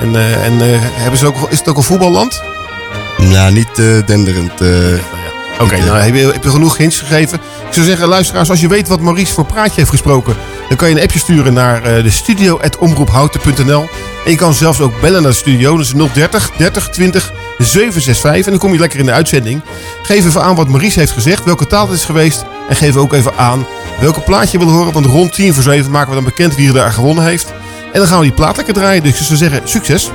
en 0.00 0.16
en 0.42 0.80
hebben 0.80 1.18
ze 1.18 1.26
ook, 1.26 1.50
is 1.50 1.58
het 1.58 1.68
ook 1.68 1.76
een 1.76 1.82
voetballand? 1.82 2.42
Nou, 3.18 3.52
niet 3.52 3.76
denderend. 4.06 4.60
eh. 4.60 4.68
Oké, 5.60 5.76
nou 5.76 5.98
heb 5.98 6.14
je, 6.14 6.30
heb 6.32 6.44
genoeg 6.44 6.76
hints 6.76 6.98
gegeven. 6.98 7.38
Ik 7.66 7.72
zou 7.74 7.86
zeggen, 7.86 8.08
luisteraars, 8.08 8.50
als 8.50 8.60
je 8.60 8.68
weet 8.68 8.88
wat 8.88 9.00
Maurice 9.00 9.32
voor 9.32 9.44
praatje 9.44 9.74
heeft 9.74 9.90
gesproken, 9.90 10.36
dan 10.68 10.76
kan 10.76 10.88
je 10.88 10.94
een 10.94 11.02
appje 11.02 11.18
sturen 11.18 11.52
naar 11.52 11.82
eh, 11.82 12.02
de 12.02 12.10
studio.omroephouten.nl. 12.10 13.88
En 14.24 14.30
je 14.30 14.36
kan 14.36 14.54
zelfs 14.54 14.80
ook 14.80 15.00
bellen 15.00 15.22
naar 15.22 15.30
de 15.30 15.36
studio. 15.36 15.76
Dat 15.76 15.86
is 15.86 15.92
030 16.12 16.50
30 16.56 16.88
20 16.88 17.32
765. 17.58 18.44
En 18.44 18.50
dan 18.50 18.60
kom 18.60 18.72
je 18.72 18.78
lekker 18.78 18.98
in 18.98 19.06
de 19.06 19.12
uitzending. 19.12 19.60
Geef 20.02 20.24
even 20.24 20.42
aan 20.42 20.54
wat 20.54 20.68
Maurice 20.68 20.98
heeft 20.98 21.12
gezegd, 21.12 21.44
welke 21.44 21.66
taal 21.66 21.86
het 21.88 21.98
is 21.98 22.04
geweest. 22.04 22.44
En 22.68 22.76
geef 22.76 22.96
ook 22.96 23.12
even 23.12 23.36
aan 23.36 23.66
welke 24.00 24.20
plaat 24.20 24.50
je 24.50 24.58
wil 24.58 24.68
horen. 24.68 24.92
Want 24.92 25.06
rond 25.06 25.32
10 25.32 25.54
voor 25.54 25.62
7 25.62 25.90
maken 25.90 26.08
we 26.08 26.14
dan 26.14 26.24
bekend 26.24 26.54
wie 26.54 26.68
er 26.68 26.74
daar 26.74 26.92
gewonnen 26.92 27.24
heeft. 27.24 27.52
En 27.92 27.98
dan 27.98 28.06
gaan 28.06 28.18
we 28.18 28.24
die 28.24 28.34
plaat 28.34 28.56
lekker 28.56 28.74
draaien. 28.74 29.02
Dus 29.02 29.20
ik 29.20 29.26
zou 29.26 29.38
zeggen, 29.38 29.60
succes. 29.64 30.10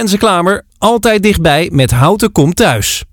Renze 0.00 0.18
Klamer. 0.18 0.64
Altijd 0.78 1.22
dichtbij 1.22 1.68
met 1.72 1.90
Houten 1.90 2.32
Komt 2.32 2.56
Thuis. 2.56 3.04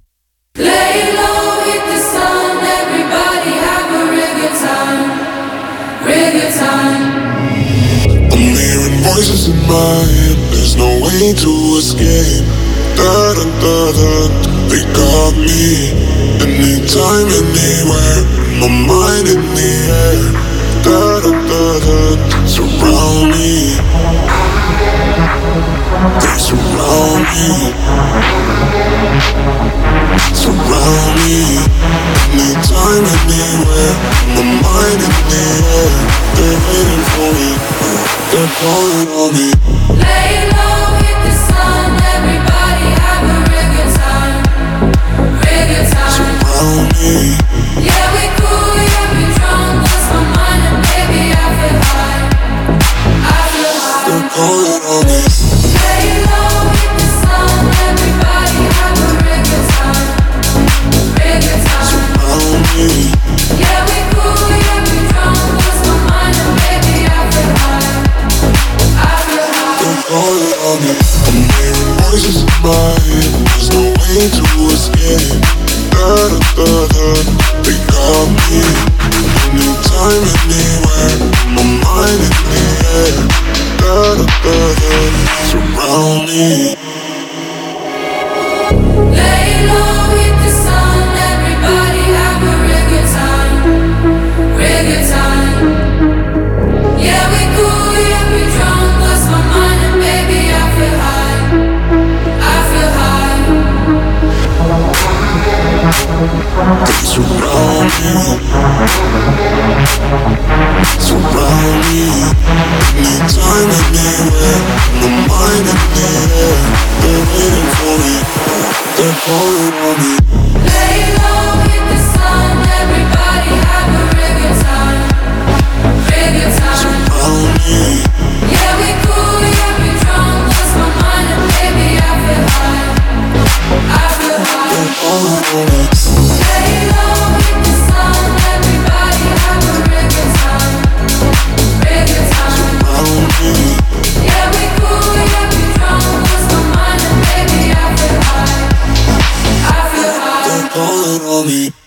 Lay 0.52 0.68
low, 1.16 1.64
hit 1.68 1.84
the 1.92 2.00
sun. 2.14 2.58
Everybody 2.82 3.54
have 3.68 3.90
a 4.00 4.04
real 4.14 4.34
good 4.42 4.56
time. 4.68 5.10
Real 6.06 6.32
good 6.32 6.54
time. 6.66 7.04
I'm 8.32 8.56
hearing 8.56 9.04
voices 9.04 9.48
in 9.48 9.60
my 9.68 9.96
head, 10.16 10.38
there's 10.52 10.76
no 10.76 10.90
way 11.00 11.34
to 11.34 11.78
escape. 11.78 12.46
Da 12.96 13.34
da 13.38 13.46
da 13.64 13.92
da, 13.98 14.12
they 14.70 14.84
got 15.00 15.34
me. 15.48 15.92
Anytime, 16.40 17.28
anywhere, 17.40 18.20
my 18.62 18.70
mind 18.92 19.28
in 19.34 19.42
the 19.58 19.72
air. 20.06 20.24
Da 20.84 21.20
da 21.24 21.32
da 21.52 21.64
da, 21.86 21.98
surround 22.46 23.32
me. 23.32 24.37
They 25.98 26.38
surround 26.38 27.26
me. 27.34 27.74
Surround 30.32 31.16
me. 31.26 31.58
Anytime, 32.38 33.06
anywhere, 33.26 33.94
my 34.36 34.44
mind 34.62 35.02
in 35.02 35.14
the 35.26 35.44
air. 35.74 35.90
They're 36.38 36.60
waiting 36.70 37.04
for 37.10 37.30
me. 37.34 37.50
They're 38.30 38.54
calling 38.62 39.10
on 39.10 39.34
me. 39.34 39.50
Lay 39.98 40.57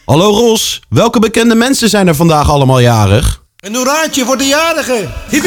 Hallo 0.04 0.30
Ros, 0.30 0.80
welke 0.88 1.18
bekende 1.18 1.54
mensen 1.54 1.88
zijn 1.88 2.08
er 2.08 2.14
vandaag 2.14 2.50
allemaal 2.50 2.78
jarig? 2.80 3.42
Een 3.56 3.75
hoeraatje 3.75 4.25
voor 4.25 4.37
de 4.38 4.44
jarigen. 4.46 5.10
Hiep. 5.28 5.44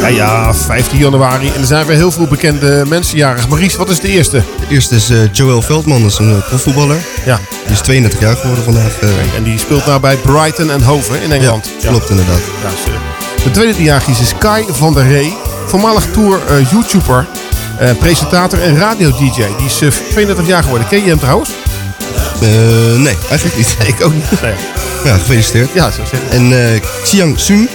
Ja, 0.00 0.08
ja, 0.08 0.54
15 0.54 0.98
januari. 0.98 1.50
En 1.54 1.60
er 1.60 1.66
zijn 1.66 1.86
weer 1.86 1.96
heel 1.96 2.10
veel 2.10 2.26
bekende 2.26 2.84
mensen 2.88 3.16
jarig. 3.16 3.48
Maries, 3.48 3.76
wat 3.76 3.90
is 3.90 4.00
de 4.00 4.08
eerste? 4.08 4.42
De 4.68 4.74
eerste 4.74 4.94
is 4.94 5.10
eh, 5.10 5.18
Joel 5.32 5.62
Veldman, 5.62 6.02
dat 6.02 6.10
is 6.10 6.18
een 6.18 6.30
eh, 6.36 6.46
profvoetballer. 6.48 6.96
Ja. 7.24 7.40
Die 7.64 7.72
is 7.72 7.80
32 7.80 8.20
jaar 8.20 8.36
geworden 8.36 8.64
vandaag. 8.64 8.98
eh. 9.00 9.34
En 9.36 9.42
die 9.42 9.58
speelt 9.58 9.86
nou 9.86 10.00
bij 10.00 10.16
Brighton 10.16 10.70
en 10.70 10.82
Hove 10.82 11.22
in 11.22 11.32
Engeland. 11.32 11.70
Ja, 11.80 11.88
klopt 11.88 12.10
inderdaad. 12.10 12.40
Ja, 12.62 13.11
de 13.44 13.50
tweede 13.50 13.82
jarig 13.82 14.08
is, 14.08 14.32
Kai 14.38 14.64
van 14.68 14.94
der 14.94 15.06
Ree. 15.08 15.36
Voormalig 15.66 16.04
tour 16.12 16.40
eh, 16.48 16.70
YouTuber, 16.70 17.26
eh, 17.78 17.90
presentator 17.98 18.62
en 18.62 18.76
radio-dj. 18.78 19.34
Die 19.56 19.66
is 19.66 19.80
eh, 19.80 19.88
32 20.10 20.46
jaar 20.46 20.62
geworden. 20.62 20.88
Ken 20.88 21.02
je 21.02 21.08
hem 21.08 21.18
trouwens? 21.18 21.50
Eh, 22.40 22.48
nee, 22.96 23.16
eigenlijk 23.28 23.56
niet. 23.56 23.76
ik 23.96 24.04
ook 24.04 24.14
niet. 24.14 24.42
Nee. 24.42 24.54
Ja, 25.04 25.16
gefeliciteerd. 25.16 25.68
Ja, 25.72 25.90
zo 25.90 26.02
zeggen. 26.10 26.30
En 26.30 26.74
eh 26.74 26.80
Xiang 27.02 27.38
Sun, 27.38 27.68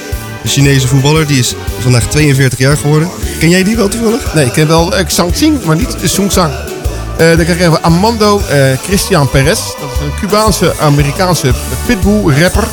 een 0.44 0.50
Chinese 0.50 0.88
voetballer, 0.88 1.28
die 1.28 1.40
is 1.40 1.56
vandaag 1.80 2.04
42 2.08 2.60
jaar 2.60 2.78
geworden. 2.78 3.10
Ken 3.40 3.50
jij 3.50 3.64
die 3.64 3.76
wel 3.76 3.88
toevallig? 3.88 4.34
Nee, 4.34 4.46
ik 4.46 4.52
ken 4.52 4.68
wel 4.68 5.00
uh, 5.00 5.06
Xing, 5.32 5.64
maar 5.64 5.76
niet 5.76 5.96
Sung 6.04 6.32
Sang. 6.32 6.52
Eh 7.18 7.28
dan 7.28 7.46
krijgen 7.46 7.72
we 7.72 7.82
Amando 7.82 8.42
eh, 8.50 8.60
Christian 8.84 9.30
Perez. 9.30 9.60
Dat 9.60 9.90
is 9.94 10.00
een 10.00 10.20
Cubaanse 10.20 10.74
Amerikaanse 10.80 11.54
pitbull 11.86 12.34
rapper. 12.42 12.68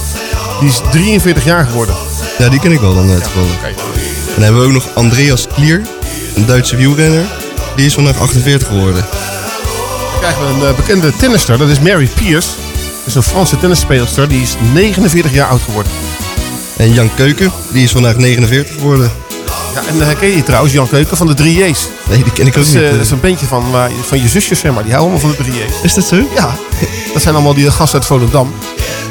Die 0.60 0.68
is 0.68 0.80
43 0.90 1.44
jaar 1.44 1.66
geworden. 1.66 1.94
Ja, 2.38 2.48
die 2.48 2.60
ken 2.60 2.72
ik 2.72 2.80
wel 2.80 2.94
dan 2.94 3.10
eh, 3.10 3.16
toevallig. 3.16 3.62
En 3.62 3.74
dan 4.34 4.42
hebben 4.42 4.60
we 4.60 4.66
ook 4.66 4.72
nog 4.72 4.88
Andreas 4.94 5.46
Klier, 5.46 5.82
een 6.34 6.46
Duitse 6.46 6.76
wielrenner. 6.76 7.24
Die 7.76 7.86
is 7.86 7.94
vandaag 7.94 8.20
48 8.20 8.68
geworden. 8.68 9.04
Dan 10.10 10.20
krijgen 10.20 10.42
we 10.42 10.64
een 10.64 10.70
eh, 10.70 10.76
bekende 10.76 11.16
tennister. 11.16 11.58
Dat 11.58 11.68
is 11.68 11.80
Mary 11.80 12.08
Pierce. 12.14 12.48
Dat 12.98 13.06
is 13.06 13.14
een 13.14 13.22
Franse 13.22 13.58
tennisspeelster. 13.58 14.28
Die 14.28 14.42
is 14.42 14.54
49 14.72 15.32
jaar 15.32 15.48
oud 15.48 15.62
geworden. 15.62 15.92
En 16.76 16.92
Jan 16.92 17.14
Keuken, 17.14 17.52
die 17.72 17.84
is 17.84 17.92
vandaag 17.92 18.16
49 18.16 18.74
geworden. 18.74 19.10
Ja, 19.74 19.80
en 19.88 19.96
uh, 19.96 20.18
ken 20.18 20.28
je 20.28 20.42
trouwens 20.42 20.72
Jan 20.72 20.88
Keuken 20.88 21.16
van 21.16 21.26
de 21.26 21.32
3J's? 21.42 21.78
Nee, 22.08 22.22
die 22.22 22.32
ken 22.32 22.46
ik 22.46 22.56
ook 22.58 22.64
niet. 22.64 22.74
eh, 22.74 22.86
eh. 22.86 22.92
dat 22.92 23.00
is 23.00 23.10
een 23.10 23.20
bandje 23.20 23.46
van, 23.46 23.64
van 24.06 24.22
je 24.22 24.28
zusjes, 24.28 24.58
zeg 24.58 24.72
maar. 24.72 24.82
Die 24.84 24.92
houden 24.92 25.14
allemaal 25.20 25.34
van 25.34 25.44
de 25.44 25.50
3J's. 25.52 25.82
Is 25.82 25.94
dat 25.94 26.04
zo? 26.04 26.16
Ja. 26.34 26.54
Dat 27.12 27.22
zijn 27.22 27.34
allemaal 27.34 27.54
die 27.54 27.70
gasten 27.70 27.98
uit 27.98 28.06
Volendam. 28.08 28.54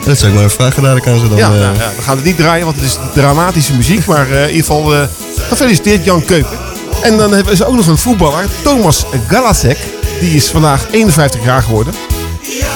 Dat 0.05 0.17
zou 0.17 0.29
ik 0.31 0.35
maar 0.37 0.45
even 0.45 0.55
vragen 0.57 0.81
dadelijk 0.81 1.07
aan 1.07 1.19
ze 1.19 1.27
dan. 1.29 1.37
ja, 1.37 1.45
eh. 1.53 1.59
nou, 1.59 1.73
ja, 1.77 1.91
we 1.95 2.01
gaan 2.01 2.15
het 2.15 2.25
niet 2.25 2.37
draaien, 2.37 2.65
want 2.65 2.77
het 2.77 2.85
is 2.85 2.97
dramatische 3.13 3.73
muziek. 3.75 4.05
Maar 4.05 4.31
eh, 4.31 4.41
in 4.41 4.47
ieder 4.55 4.65
geval, 4.65 4.93
eh, 4.93 5.01
gefeliciteerd 5.49 6.05
Jan 6.05 6.25
Keuken. 6.25 6.57
En 7.01 7.17
dan 7.17 7.33
hebben 7.33 7.57
ze 7.57 7.65
ook 7.65 7.75
nog 7.75 7.87
een 7.87 7.97
voetballer, 7.97 8.45
Thomas 8.61 9.05
Galasek. 9.27 9.77
Die 10.19 10.35
is 10.35 10.47
vandaag 10.47 10.85
51 10.91 11.43
jaar 11.43 11.61
geworden. 11.63 11.93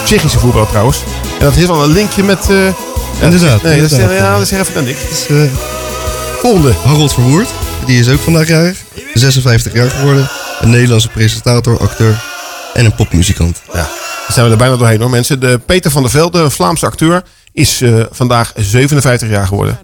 Tsjechische 0.04 0.40
voetballer 0.40 0.68
trouwens. 0.68 0.98
En 1.40 1.46
dat 1.46 1.54
heeft 1.56 1.68
wel 1.68 1.84
een 1.84 1.92
linkje 1.92 2.24
met... 2.24 2.50
eh, 2.50 2.56
Inderdaad, 3.22 3.62
Nee, 3.62 3.82
dat 3.82 3.92
is, 3.92 3.98
inderdaad. 3.98 4.18
ja, 4.18 4.32
dat 4.34 4.42
is 4.42 4.52
even 4.52 4.74
dan 4.74 4.84
niks. 4.84 5.28
eh, 5.28 5.36
Volgende. 6.42 6.74
Harold 6.86 7.14
Verwoerd, 7.14 7.50
die 7.86 8.00
is 8.00 8.10
ook 8.10 8.20
vandaag 8.20 8.48
jarig. 8.48 8.78
56 9.14 9.74
jaar 9.74 9.90
geworden. 9.90 10.30
Een 10.62 10.70
Nederlandse 10.70 11.10
presentator, 11.10 11.80
acteur 11.80 12.24
en 12.74 12.86
een 12.86 12.96
popmuzikant. 12.96 13.62
Ja, 13.68 13.74
daar 13.74 13.88
zijn 14.28 14.46
we 14.46 14.52
er 14.52 14.58
bijna 14.58 14.78
doorheen 14.78 15.02
hoor 15.02 15.10
mensen. 15.10 15.40
De 15.40 15.60
Peter 15.66 15.92
van 15.92 16.02
der 16.02 16.12
Velde, 16.12 16.40
een 16.40 16.52
Vlaamse 16.52 16.86
acteur, 16.86 17.24
is 17.52 17.82
eh, 17.82 18.04
vandaag 18.12 18.54
57 18.56 19.30
jaar 19.30 19.48
geworden. 19.48 19.80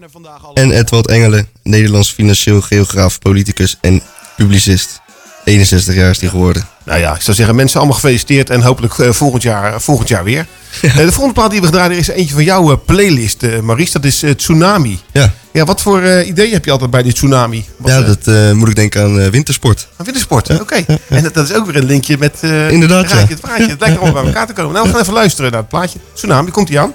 En 0.53 0.71
Edward 0.71 1.07
Engelen, 1.07 1.47
Nederlands 1.63 2.11
financieel 2.11 2.61
geograaf, 2.61 3.19
politicus 3.19 3.77
en 3.81 4.01
publicist. 4.35 5.01
61 5.43 5.95
jaar 5.95 6.09
is 6.09 6.19
die 6.19 6.29
geworden. 6.29 6.67
Nou 6.85 6.99
ja, 6.99 7.15
ik 7.15 7.21
zou 7.21 7.35
zeggen, 7.35 7.55
mensen 7.55 7.77
allemaal 7.79 7.95
gefeliciteerd 7.95 8.49
en 8.49 8.61
hopelijk 8.61 8.97
eh, 8.99 9.09
volgend, 9.11 9.43
jaar, 9.43 9.81
volgend 9.81 10.07
jaar 10.07 10.23
weer. 10.23 10.45
Eh, 10.81 10.95
de 10.95 11.11
volgende 11.11 11.33
plaat 11.33 11.51
die 11.51 11.59
we 11.59 11.65
gedraaid 11.65 11.91
is 11.91 12.07
eentje 12.07 12.33
van 12.33 12.43
jouw 12.43 12.71
eh, 12.71 12.77
playlist, 12.85 13.43
eh 13.43 13.59
Maries. 13.59 13.91
Dat 13.91 14.03
is 14.05 14.23
eh, 14.23 14.31
Tsunami. 14.31 14.99
Ja. 15.11 15.33
Ja, 15.51 15.65
wat 15.65 15.81
voor 15.81 16.01
eh 16.01 16.27
ideeën 16.27 16.53
heb 16.53 16.65
je 16.65 16.71
altijd 16.71 16.91
bij 16.91 17.03
die 17.03 17.13
Tsunami? 17.13 17.65
Wat, 17.77 17.91
Ja, 17.91 17.99
eh, 17.99 18.05
dat 18.05 18.27
eh, 18.27 18.51
moet 18.51 18.67
ik 18.69 18.75
denken 18.75 19.03
aan 19.03 19.19
eh, 19.19 19.27
wintersport. 19.27 19.87
Aan 19.97 20.05
wintersport, 20.05 20.59
oké. 20.59 20.85
En 21.09 21.23
dat, 21.23 21.33
dat 21.33 21.49
is 21.49 21.55
ook 21.55 21.65
weer 21.65 21.75
een 21.75 21.85
linkje 21.85 22.17
met 22.17 22.37
eh 22.41 22.71
Inderdaad, 22.71 23.11
het 23.11 23.29
het 23.29 23.41
praatje. 23.41 23.67
Het 23.67 23.79
lijkt 23.79 23.97
allemaal 23.99 24.13
bij 24.21 24.31
elkaar 24.31 24.47
te 24.47 24.53
komen. 24.53 24.73
Nou, 24.73 24.85
we 24.85 24.91
gaan 24.91 25.01
even 25.01 25.13
luisteren 25.13 25.51
naar 25.51 25.59
het 25.59 25.69
plaatje. 25.69 25.99
Tsunami, 26.13 26.51
komt 26.51 26.69
ie 26.69 26.79
aan? 26.79 26.93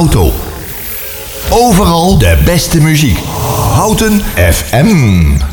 Auto. 0.00 0.32
Overal 1.50 2.18
de 2.18 2.38
beste 2.44 2.80
muziek. 2.80 3.18
Houten 3.74 4.22
FM. 4.34 5.49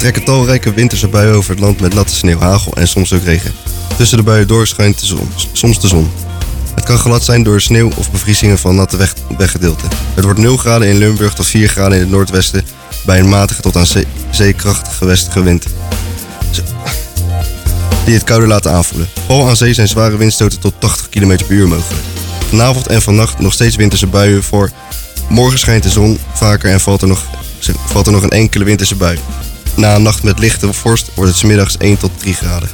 Trekken 0.00 0.24
talrijke 0.24 0.72
winterse 0.72 1.08
buien 1.08 1.34
over 1.34 1.50
het 1.50 1.60
land 1.60 1.80
met 1.80 1.94
natte 1.94 2.14
sneeuw, 2.14 2.38
hagel 2.38 2.72
en 2.72 2.88
soms 2.88 3.12
ook 3.12 3.22
regen. 3.22 3.52
Tussen 3.96 4.16
de 4.16 4.22
buien 4.22 4.46
door 4.48 4.66
schijnt 4.66 5.00
de 5.00 5.06
zon, 5.06 5.28
soms 5.52 5.80
de 5.80 5.88
zon. 5.88 6.10
Het 6.74 6.84
kan 6.84 6.98
glad 6.98 7.24
zijn 7.24 7.42
door 7.42 7.60
sneeuw 7.60 7.90
of 7.96 8.10
bevriezingen 8.10 8.58
van 8.58 8.74
natte 8.74 8.96
weg, 8.96 9.14
weggedeelten. 9.36 9.88
Het 10.14 10.24
wordt 10.24 10.38
0 10.38 10.56
graden 10.56 10.88
in 10.88 10.96
Limburg 10.96 11.34
tot 11.34 11.46
4 11.46 11.68
graden 11.68 11.94
in 11.94 12.00
het 12.00 12.10
noordwesten 12.10 12.64
bij 13.06 13.18
een 13.18 13.28
matige 13.28 13.62
tot 13.62 13.76
aan 13.76 13.86
zee, 13.86 14.06
zeekrachtige 14.30 15.04
westige 15.04 15.42
wind. 15.42 15.66
Die 18.04 18.14
het 18.14 18.24
kouder 18.24 18.48
laten 18.48 18.72
aanvoelen. 18.72 19.08
Vooral 19.26 19.48
aan 19.48 19.56
zee 19.56 19.74
zijn 19.74 19.88
zware 19.88 20.16
windstoten 20.16 20.60
tot 20.60 20.74
80 20.78 21.08
km 21.08 21.36
per 21.36 21.50
uur 21.56 21.68
mogelijk. 21.68 22.02
Vanavond 22.48 22.86
en 22.86 23.02
vannacht 23.02 23.38
nog 23.38 23.52
steeds 23.52 23.76
winterse 23.76 24.06
buien 24.06 24.42
voor. 24.42 24.70
Morgen 25.28 25.58
schijnt 25.58 25.82
de 25.82 25.90
zon 25.90 26.18
vaker 26.34 26.70
en 26.70 26.80
valt 26.80 27.02
er 27.02 27.08
nog, 27.08 27.24
valt 27.86 28.06
er 28.06 28.12
nog 28.12 28.22
een 28.22 28.30
enkele 28.30 28.64
winterse 28.64 28.94
bui. 28.94 29.18
Na 29.74 29.94
een 29.94 30.02
nacht 30.02 30.22
met 30.22 30.38
lichte 30.38 30.72
vorst 30.72 31.10
wordt 31.14 31.30
het 31.30 31.38
's 31.38 31.42
middags 31.44 31.76
1 31.76 31.98
tot 31.98 32.10
3 32.16 32.34
graden. 32.34 32.68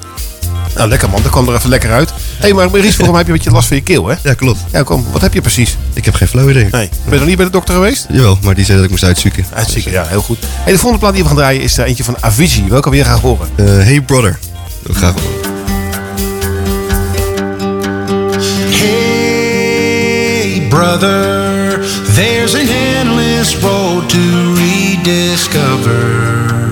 Nou, 0.77 0.89
lekker 0.89 1.11
man. 1.11 1.23
Dat 1.23 1.31
kwam 1.31 1.49
er 1.49 1.55
even 1.55 1.69
lekker 1.69 1.93
uit. 1.93 2.09
Hé, 2.11 2.17
hey, 2.39 2.53
maar 2.53 2.71
Maurice, 2.71 3.03
mij 3.03 3.07
heb 3.07 3.17
je 3.17 3.27
een 3.27 3.33
beetje 3.33 3.51
last 3.51 3.69
van 3.69 3.77
je 3.77 3.83
keel, 3.83 4.07
hè? 4.07 4.15
Ja, 4.23 4.35
klopt. 4.35 4.61
Ja, 4.73 4.83
kom. 4.83 5.07
Wat 5.13 5.21
heb 5.21 5.35
je 5.35 5.41
precies? 5.41 5.77
Ik 5.93 6.05
heb 6.05 6.15
geen 6.15 6.29
flauw 6.29 6.51
idee. 6.51 6.63
Nee. 6.63 6.71
Ben 6.71 6.89
je 7.13 7.19
nog 7.19 7.27
niet 7.27 7.37
bij 7.37 7.45
de 7.45 7.51
dokter 7.53 7.75
geweest? 7.75 8.07
Jawel, 8.11 8.39
maar 8.43 8.55
die 8.55 8.65
zei 8.65 8.77
dat 8.77 8.85
ik 8.85 8.91
moest 8.91 9.05
uitzoeken. 9.05 9.47
Uitzieken, 9.55 9.93
ja, 9.93 10.05
heel 10.07 10.23
goed. 10.23 10.39
Hey, 10.49 10.73
de 10.73 10.79
volgende 10.79 10.99
plaat 10.99 11.13
die 11.15 11.23
we 11.23 11.29
gaan 11.29 11.37
draaien 11.39 11.63
is 11.63 11.79
er 11.79 11.85
eentje 11.85 12.05
van 12.05 12.17
Avicii. 12.21 12.65
Welke 12.69 12.91
wil 12.91 12.99
je 12.99 13.05
graag 13.05 13.21
horen? 13.21 13.49
Eh, 13.55 13.67
hey 13.67 14.01
brother. 14.01 14.39
Dat 14.83 14.83
wil 14.83 14.95
ik 14.95 14.97
graag 14.97 15.15
horen. 15.15 15.55
Hey, 18.71 20.67
brother, 20.69 21.81
there's 22.15 22.55
an 22.55 22.69
endless 22.69 23.57
road 23.57 24.09
to 24.09 24.55
rediscover. 24.55 26.66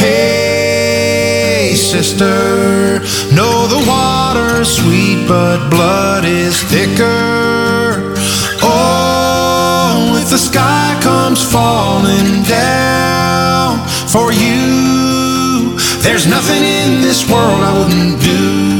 Hey, 0.00 1.74
sister, 1.76 3.00
know 3.36 3.66
the 3.68 3.84
water's 3.86 4.74
sweet, 4.74 5.28
but 5.28 5.68
blood 5.68 6.24
is 6.24 6.62
thicker. 6.62 8.14
Oh, 8.62 10.18
if 10.18 10.30
the 10.30 10.38
sky 10.38 10.98
comes 11.02 11.44
falling 11.44 12.42
down 12.44 13.86
for 14.08 14.32
you, 14.32 15.76
there's 16.00 16.26
nothing 16.26 16.64
in 16.64 17.02
this 17.02 17.28
world 17.28 17.60
I 17.60 17.78
wouldn't 17.78 18.22
do. 18.22 18.79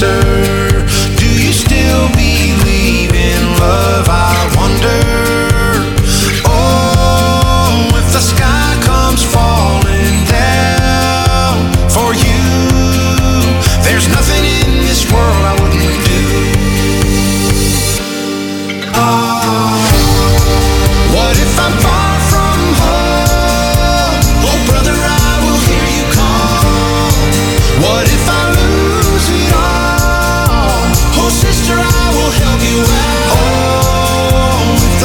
Sister, 0.00 0.59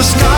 sky 0.05 0.34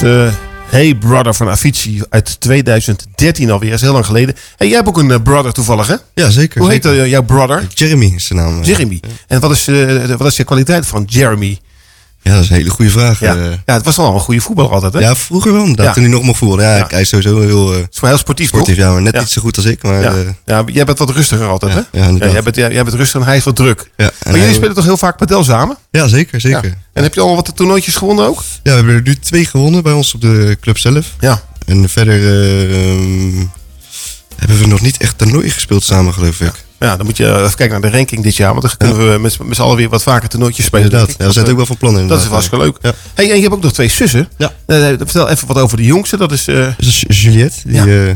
was 0.00 0.10
eh, 0.10 0.32
Hey 0.68 0.94
Brother 0.94 1.34
van 1.34 1.48
Avicii 1.48 2.02
uit 2.08 2.40
2013 2.40 3.50
alweer. 3.50 3.70
Dat 3.70 3.78
is 3.78 3.84
heel 3.84 3.92
lang 3.92 4.06
geleden. 4.06 4.34
Hey, 4.56 4.66
jij 4.66 4.76
hebt 4.76 4.88
ook 4.88 4.98
een 4.98 5.10
eh, 5.10 5.22
brother 5.22 5.52
toevallig, 5.52 5.86
hè? 5.86 5.94
Ja, 6.14 6.30
zeker. 6.30 6.60
Hoe 6.60 6.70
heet 6.70 6.82
zeker. 6.84 7.02
eh, 7.02 7.10
jouw 7.10 7.22
brother? 7.22 7.66
Jeremy 7.74 8.12
is 8.14 8.26
zijn 8.26 8.38
naam. 8.38 8.62
Jeremy. 8.62 9.00
En 9.26 9.40
wat 9.40 9.50
is, 9.50 9.64
wat 10.16 10.26
is 10.26 10.34
de 10.34 10.44
kwaliteit 10.44 10.86
van 10.86 11.04
Jeremy? 11.08 11.58
Ja, 12.22 12.34
dat 12.34 12.42
is 12.42 12.48
een 12.50 12.56
hele 12.56 12.70
goede 12.70 12.90
vraag. 12.90 13.20
Ja, 13.20 13.36
eh. 13.36 13.42
ja 13.66 13.74
het 13.74 13.84
was 13.84 13.96
wel 13.96 14.14
een 14.14 14.20
goede 14.20 14.40
voetballer 14.40 14.70
altijd, 14.72 14.92
hè? 14.92 14.98
Ja, 15.00 15.16
vroeger 15.16 15.52
wel. 15.52 15.60
inderdaad, 15.60 15.86
Ja. 15.86 15.92
Toen 15.92 16.02
hij 16.02 16.12
nog 16.12 16.22
mocht 16.22 16.38
voetballen. 16.38 16.64
Ja, 16.64 16.76
Ja. 16.76 16.86
hij 16.88 17.00
is 17.00 17.08
sowieso 17.08 17.40
heel, 17.40 17.72
eh, 17.72 17.78
is 17.90 18.00
wel 18.00 18.10
heel 18.10 18.18
sportief, 18.18 18.48
sportief 18.48 18.74
toch? 18.76 18.84
ja, 18.84 18.92
maar 18.92 19.02
net 19.02 19.18
niet 19.18 19.28
zo 19.28 19.40
goed 19.40 19.56
als 19.56 19.66
ik. 19.66 19.82
Maar, 19.82 20.00
Ja. 20.02 20.12
eh, 20.14 20.28
ja, 20.46 20.62
jij 20.66 20.84
bent 20.84 20.98
wat 20.98 21.10
rustiger 21.10 21.46
altijd, 21.46 21.72
hè? 21.72 21.80
ja, 22.00 22.10
jij, 22.30 22.42
bent, 22.42 22.56
jij, 22.56 22.72
jij 22.72 22.84
bent 22.84 22.96
rustig 22.96 23.20
en 23.20 23.26
hij 23.26 23.36
is 23.36 23.44
wat 23.44 23.56
druk. 23.56 23.90
ja, 23.96 24.10
Maar 24.24 24.38
jullie 24.38 24.54
spelen 24.54 24.74
toch 24.74 24.84
heel 24.84 24.96
vaak 24.96 25.16
padel 25.16 25.44
samen? 25.44 25.76
Ja, 25.90 26.08
zeker, 26.08 26.40
zeker. 26.40 26.74
En 26.92 27.02
heb 27.02 27.14
je 27.14 27.20
al 27.20 27.34
wat 27.34 27.52
toernooitjes 27.56 27.96
gewonnen 27.96 28.26
ook? 28.26 28.38
Ja, 28.38 28.42
we 28.62 28.70
hebben 28.70 28.94
er 28.94 29.02
nu 29.02 29.14
twee 29.16 29.44
gewonnen 29.44 29.82
bij 29.82 29.92
ons 29.92 30.14
op 30.14 30.20
de 30.20 30.56
club 30.60 30.78
zelf. 30.78 31.06
Ja. 31.20 31.42
En 31.66 31.88
verder 31.88 32.14
eh, 32.26 32.90
ehm, 32.92 33.44
hebben 34.36 34.58
we 34.58 34.66
nog 34.66 34.80
niet 34.80 34.96
echt 34.96 35.18
toernooi 35.18 35.50
gespeeld 35.50 35.82
samen, 35.84 36.14
geloof 36.14 36.40
ik. 36.40 36.52
Ja, 36.80 36.96
dan 36.96 37.06
moet 37.06 37.16
je 37.16 37.26
even 37.36 37.54
kijken 37.54 37.80
naar 37.80 37.90
de 37.90 37.96
ranking 37.96 38.22
dit 38.22 38.36
jaar. 38.36 38.50
Want 38.54 38.62
dan 38.62 38.76
kunnen 38.76 39.12
we 39.12 39.18
met, 39.18 39.38
met 39.44 39.56
z'n 39.56 39.62
allen 39.62 39.76
weer 39.76 39.88
wat 39.88 40.02
vaker 40.02 40.28
toernooitjes 40.28 40.64
spelen. 40.64 40.84
Inderdaad. 40.90 41.14
Ja, 41.18 41.24
Want, 41.32 41.48
ook 41.50 41.56
wel 41.56 41.66
van 41.66 41.76
plan 41.76 41.98
eh, 41.98 42.08
Dat 42.08 42.20
is 42.20 42.26
hartstikke 42.26 42.64
leuk. 42.64 42.76
Ja. 42.80 42.92
Hey, 43.14 43.30
en 43.30 43.36
je 43.36 43.42
hebt 43.42 43.54
ook 43.54 43.62
nog 43.62 43.72
twee 43.72 43.88
zussen. 43.88 44.28
Ja. 44.38 44.52
Eh, 44.66 44.76
vertel 44.86 45.28
even 45.28 45.46
wat 45.46 45.56
over 45.58 45.76
de 45.76 45.84
jongste. 45.84 46.16
Dat 46.16 46.32
is... 46.32 46.46
eh, 46.48 46.56
Dat 46.56 46.74
is 46.86 47.04
Juliette, 47.08 47.56
die 47.64 48.06
eh, 48.08 48.14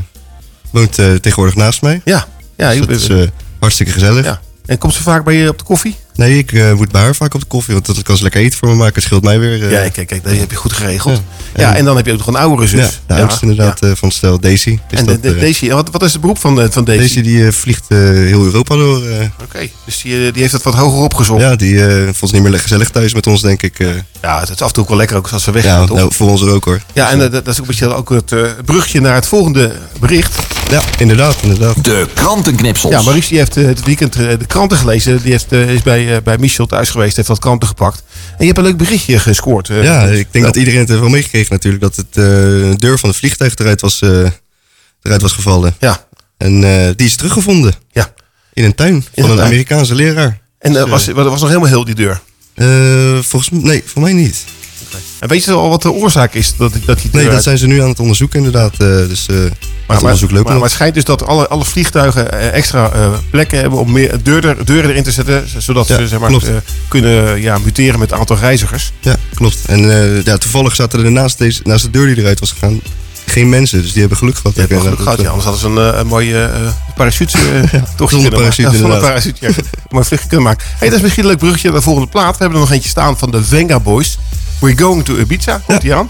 woont 0.71 0.99
eh, 0.99 1.13
tegenwoordig 1.15 1.55
naast 1.57 1.83
mij. 1.83 2.01
ja. 2.05 2.27
Ja, 2.57 2.69
Dus 2.71 2.79
dat 2.81 2.91
is 2.91 3.09
eh, 3.09 3.23
hartstikke 3.61 3.93
gezellig. 3.93 4.25
ja. 4.25 4.41
En 4.67 4.79
komt 4.79 4.95
ze 4.95 5.03
vaak 5.03 5.25
bij 5.25 5.35
je 5.35 5.49
op 5.49 5.59
de 5.59 5.65
koffie? 5.65 5.97
Nee, 6.15 6.39
ik 6.39 6.53
eh, 6.53 6.73
moet 6.73 6.91
bij 6.93 7.01
haar 7.03 7.15
vaak 7.15 7.35
op 7.35 7.41
de 7.41 7.47
koffie, 7.47 7.75
want 7.75 7.87
dat 7.87 8.03
kan 8.03 8.17
ze 8.17 8.23
lekker 8.23 8.41
eten 8.41 8.59
voor 8.59 8.69
me 8.69 8.75
maken. 8.75 8.95
Het 8.95 9.03
scheelt 9.03 9.23
mij 9.23 9.39
weer. 9.39 9.63
eh, 9.65 9.71
ja, 9.71 9.89
kijk, 9.89 10.07
kijk, 10.07 10.25
dat 10.25 10.37
heb 10.37 10.51
je 10.51 10.57
goed 10.57 10.73
geregeld. 10.73 11.15
Ja. 11.55 11.63
Ja, 11.71 11.77
En- 11.77 11.85
dan 11.85 11.97
heb 11.97 12.07
je 12.07 12.13
ook 12.13 12.19
nog 12.19 12.27
een 12.27 12.37
oudere 12.37 12.69
zus. 12.69 13.01
ja, 13.07 13.15
de 13.15 13.21
oudste 13.23 13.41
inderdaad 13.47 13.81
eh, 13.83 13.91
van 13.95 14.09
het 14.09 14.17
stel, 14.17 14.41
Daisy. 14.41 14.79
Is 14.91 14.99
En 14.99 15.07
dat, 15.07 15.15
de, 15.23 15.29
de, 15.29 15.35
eh, 15.35 15.41
Daisy, 15.41 15.69
wat, 15.71 15.89
wat 15.91 16.03
is 16.03 16.13
het 16.13 16.21
beroep 16.21 16.39
van, 16.39 16.61
eh, 16.61 16.67
van 16.71 16.85
Daisy? 16.85 17.01
Daisy 17.01 17.23
die 17.23 17.47
eh, 17.47 17.53
vliegt 17.53 17.85
eh, 17.89 17.99
heel 17.99 18.45
Europa 18.45 18.75
door. 18.77 19.07
eh. 19.07 19.27
Oké, 19.43 19.69
dus 19.85 20.03
die, 20.03 20.27
eh, 20.27 20.33
die 20.33 20.41
heeft 20.43 20.53
het 20.53 20.63
wat 20.63 20.75
hoger 20.75 21.03
opgezocht. 21.03 21.41
ja, 21.41 21.57
die 21.57 21.87
eh, 21.87 22.03
vond 22.05 22.21
het 22.21 22.33
niet 22.33 22.43
meer 22.51 22.61
gezellig 22.61 22.91
thuis 22.91 23.15
met 23.15 23.27
ons, 23.27 23.41
denk 23.43 23.63
ik. 23.63 23.79
eh. 23.79 23.89
Ja, 24.23 24.41
het 24.41 24.49
is 24.49 24.61
af 24.61 24.67
en 24.69 24.73
toe 24.75 24.83
ook 24.83 24.89
wel 24.89 24.99
lekker 24.99 25.17
ook 25.17 25.29
als 25.29 25.43
ze 25.43 25.51
weggaan, 25.51 25.87
ja, 25.87 25.95
nou, 25.95 26.13
voor 26.15 26.31
ons 26.31 26.43
er 26.43 26.51
ook 26.51 26.65
hoor. 26.65 26.81
Ja, 26.93 27.11
en 27.11 27.23
eh, 27.25 27.31
dat 27.31 27.47
is 27.47 27.53
ook 27.55 27.59
een 27.61 27.67
beetje 27.67 27.95
ook 27.95 28.09
het 28.09 28.33
eh, 28.33 28.41
brugje 28.65 29.01
naar 29.01 29.15
het 29.15 29.27
volgende 29.27 29.73
bericht. 30.01 30.35
Ja, 30.71 30.83
inderdaad, 30.99 31.37
inderdaad. 31.43 31.85
De 31.85 32.07
krantenknipsels. 32.15 32.93
Ja, 32.93 33.03
Maurice 33.03 33.29
die 33.29 33.39
heeft 33.39 33.57
eh, 33.57 33.65
het 33.67 33.85
weekend 33.85 34.17
eh, 34.17 34.29
de 34.39 34.47
kranten 34.47 34.79
gelezen. 34.79 35.23
Die 35.23 35.31
heeft, 35.31 35.47
eh, 35.53 35.69
is 35.75 35.83
bij, 35.83 36.04
eh, 36.09 36.23
bij 36.23 36.39
Michel 36.39 36.67
thuis 36.67 36.91
geweest, 36.91 37.17
heeft 37.17 37.29
wat 37.29 37.39
kranten 37.39 37.69
gepakt. 37.69 38.03
En 38.31 38.35
je 38.39 38.45
hebt 38.47 38.59
een 38.59 38.65
leuk 38.65 38.77
berichtje 38.77 39.19
gescoord. 39.19 39.69
eh. 39.71 39.83
Ja, 39.85 40.03
ik 40.05 40.27
denk 40.31 40.45
dat 40.45 40.57
iedereen 40.57 40.79
het 40.81 40.89
heeft 40.89 41.01
wel 41.01 41.09
meegekregen 41.09 41.53
natuurlijk. 41.53 41.83
Dat 41.83 41.97
het, 41.97 42.07
eh, 42.11 42.15
de 42.25 42.75
deur 42.79 42.99
van 42.99 43.09
het 43.09 43.19
vliegtuig 43.19 43.55
eruit 43.57 43.81
was, 43.81 44.01
eruit 45.03 45.23
was 45.23 45.33
gevallen. 45.33 45.75
Ja. 45.81 46.07
En 46.37 46.61
die 46.97 47.07
is 47.07 47.17
teruggevonden. 47.17 47.75
Ja. 47.93 48.13
In 48.53 48.65
een 48.65 48.75
tuin 48.75 49.05
van 49.15 49.31
een. 49.31 49.41
Amerikaanse 49.41 49.95
leraar. 49.95 50.41
En 50.59 50.73
Dus, 50.73 50.85
was, 50.89 51.07
was 51.07 51.41
nog 51.41 51.49
helemaal 51.49 51.69
heel 51.69 51.85
die 51.85 51.95
deur. 51.95 52.21
volgens 53.23 53.51
mij, 53.51 53.61
nee, 53.63 53.83
voor 53.87 54.03
mij 54.03 54.13
niet. 54.13 54.45
En 55.19 55.29
weet 55.29 55.45
je 55.45 55.53
al 55.53 55.69
wat 55.69 55.83
de 55.83 55.93
oorzaak 55.93 56.35
is 56.35 56.55
dat, 56.57 56.73
dat 56.85 57.01
die 57.01 57.11
Nee, 57.13 57.29
dat 57.29 57.43
zijn 57.43 57.59
ze 57.59 57.67
nu 57.67 57.83
aan 57.83 57.89
het 57.89 58.01
onderzoeken 58.01 58.39
inderdaad. 58.39 58.73
eh, 58.73 58.79
dus 58.79 59.27
eh, 59.27 59.37
Maar, 59.37 59.47
het 59.47 59.87
maar, 59.87 59.99
onderzoek 59.99 60.31
loopt 60.31 60.45
maar, 60.45 60.55
maar 60.55 60.63
het 60.63 60.73
schijnt 60.73 60.95
dus 60.95 61.05
dat 61.05 61.27
alle, 61.27 61.49
alle 61.49 61.65
vliegtuigen 61.65 62.33
eh, 62.33 62.53
extra 62.53 62.91
plekken 63.31 63.59
hebben 63.59 63.79
om 63.79 63.93
meer 63.93 64.23
deuren, 64.23 64.65
deuren 64.65 64.91
erin 64.91 65.03
te 65.03 65.13
zetten. 65.13 65.45
Zodat 65.59 65.89
Ja, 65.89 65.97
ze 65.97 66.09
zeg 66.09 66.19
maar, 66.19 66.41
kunnen 66.89 67.41
ja, 67.41 67.59
muteren 67.59 67.99
met 67.99 68.11
het 68.11 68.19
aantal 68.19 68.37
reizigers. 68.37 68.93
Ja, 69.01 69.17
klopt. 69.35 69.59
En 69.67 69.81
ja, 70.25 70.37
toevallig 70.37 70.75
zaten 70.75 71.05
er 71.05 71.13
naast, 71.13 71.39
deze, 71.39 71.61
naast 71.65 71.85
de 71.85 71.91
deur 71.91 72.07
die 72.07 72.17
eruit 72.17 72.41
was 72.41 72.51
gegaan 72.51 72.81
geen 73.27 73.49
mensen. 73.49 73.83
Dus 73.83 73.91
die 73.93 74.01
hebben 74.01 74.19
geluk 74.19 74.37
gehad. 74.37 74.57
Wel 74.69 74.81
geluk 74.81 75.01
gehad, 75.01 75.21
ja. 75.21 75.29
Anders 75.29 75.45
hadden 75.45 75.63
ze 75.63 75.81
een, 75.81 75.99
een 75.99 76.07
mooie 76.07 76.51
parachute 76.95 77.39
uh, 77.75 77.83
toch 77.97 78.11
zonder 78.11 78.31
parachute, 78.31 78.71
Ja, 78.71 78.77
zonder 78.77 79.01
parachute, 79.01 79.37
ja. 79.41 79.51
Mooi 79.89 80.05
vluchtje 80.05 80.29
kunnen 80.29 80.47
maken. 80.47 80.67
Hey, 80.79 80.89
dat 80.89 80.97
is 80.97 81.03
misschien 81.03 81.23
een 81.23 81.31
leuk 81.31 81.39
bruggetje 81.39 81.69
naar 81.69 81.77
de 81.77 81.85
volgende 81.85 82.09
plaat. 82.09 82.31
We 82.31 82.43
hebben 82.43 82.59
er 82.59 82.65
nog 82.65 82.73
eentje 82.73 82.89
staan 82.89 83.19
van 83.19 83.31
de 83.31 83.45
Venga 83.45 83.81
Boys. 83.81 84.19
We're 84.61 84.75
going 84.75 85.05
to 85.05 85.17
Ibiza. 85.17 85.61
Komt 85.67 85.81
die 85.83 85.95
aan? 85.95 86.09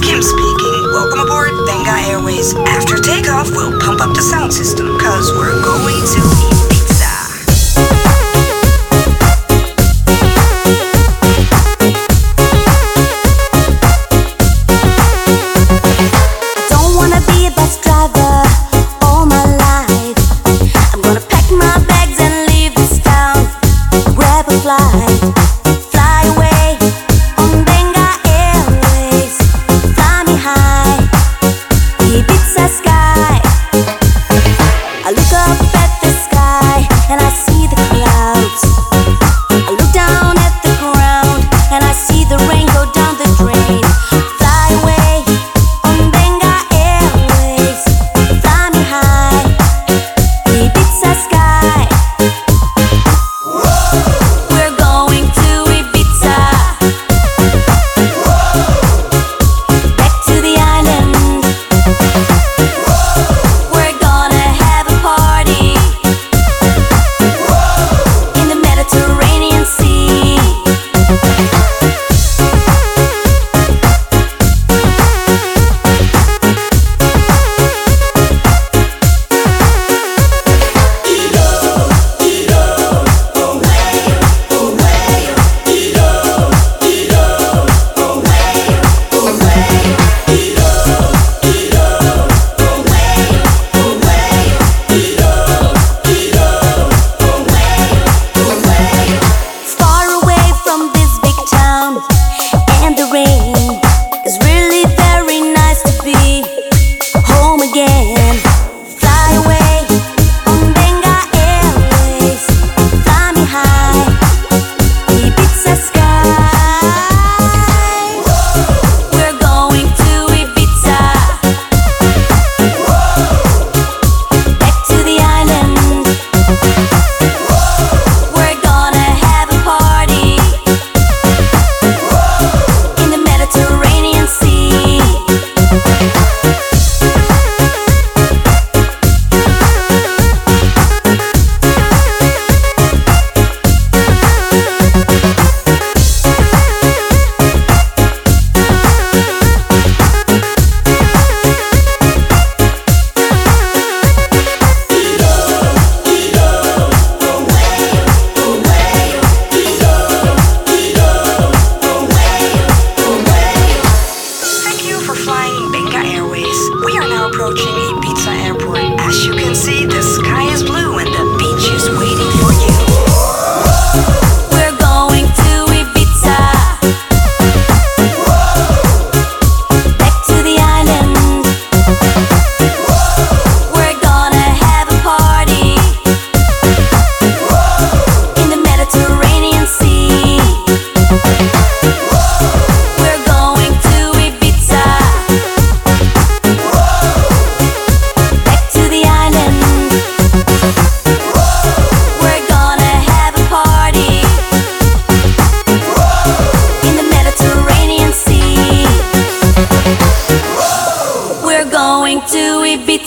Kim 0.00 0.22
speaking. 0.22 0.90
Welcome 0.92 1.20
aboard 1.20 1.64
Benga 1.66 1.96
Airways. 2.10 2.54
After 2.54 3.00
takeoff, 3.00 3.50
we'll 3.50 3.78
pump 3.78 4.00
up 4.00 4.14
the 4.14 4.22
sound 4.22 4.52
system 4.52 4.92
because 4.96 5.30
we're 5.32 5.62
going 5.62 6.04
to 6.14 6.61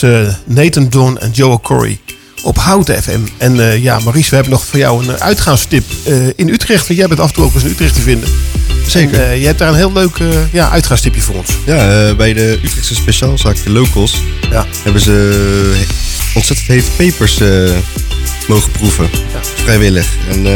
Ja, 0.00 0.08
eh, 0.08 0.34
Nathan 0.44 0.88
Don 0.88 1.18
en 1.18 1.30
Joe 1.30 1.60
Corey 1.60 1.98
op 2.42 2.58
Houten 2.58 3.02
FM. 3.02 3.20
En 3.36 3.60
eh, 3.60 3.82
ja, 3.82 3.98
Maurice, 3.98 4.28
we 4.30 4.34
hebben 4.34 4.52
nog 4.52 4.64
voor 4.64 4.78
jou 4.78 5.02
een 5.02 5.14
eh, 5.14 5.20
uitgaanstip 5.20 5.84
in 6.36 6.48
Utrecht. 6.48 6.86
Want 6.86 6.98
jij 6.98 7.08
bent 7.08 7.20
af 7.20 7.28
en 7.28 7.34
toe 7.34 7.44
ook 7.44 7.54
eens 7.54 7.64
in 7.64 7.70
Utrecht 7.70 7.94
te 7.94 8.00
vinden. 8.00 8.28
Zeker. 8.86 9.22
En, 9.22 9.38
je 9.38 9.46
hebt 9.46 9.58
daar 9.58 9.68
een 9.68 9.74
heel 9.74 9.92
leuk 9.92 10.18
ja, 10.52 10.70
uitgaanstipje 10.70 11.20
voor 11.20 11.34
ons. 11.34 11.50
Ja, 11.66 12.14
bij 12.14 12.32
de 12.32 12.58
Utrechtse 12.64 12.94
speciaalzaak 12.94 13.56
Locals 13.64 14.22
ja. 14.50 14.66
hebben 14.82 15.02
ze 15.02 15.84
ontzettend 16.34 16.68
hete 16.68 16.90
pepers 16.96 17.40
mogen 18.48 18.70
proeven. 18.70 19.10
Vrijwillig. 19.62 20.06
En, 20.30 20.46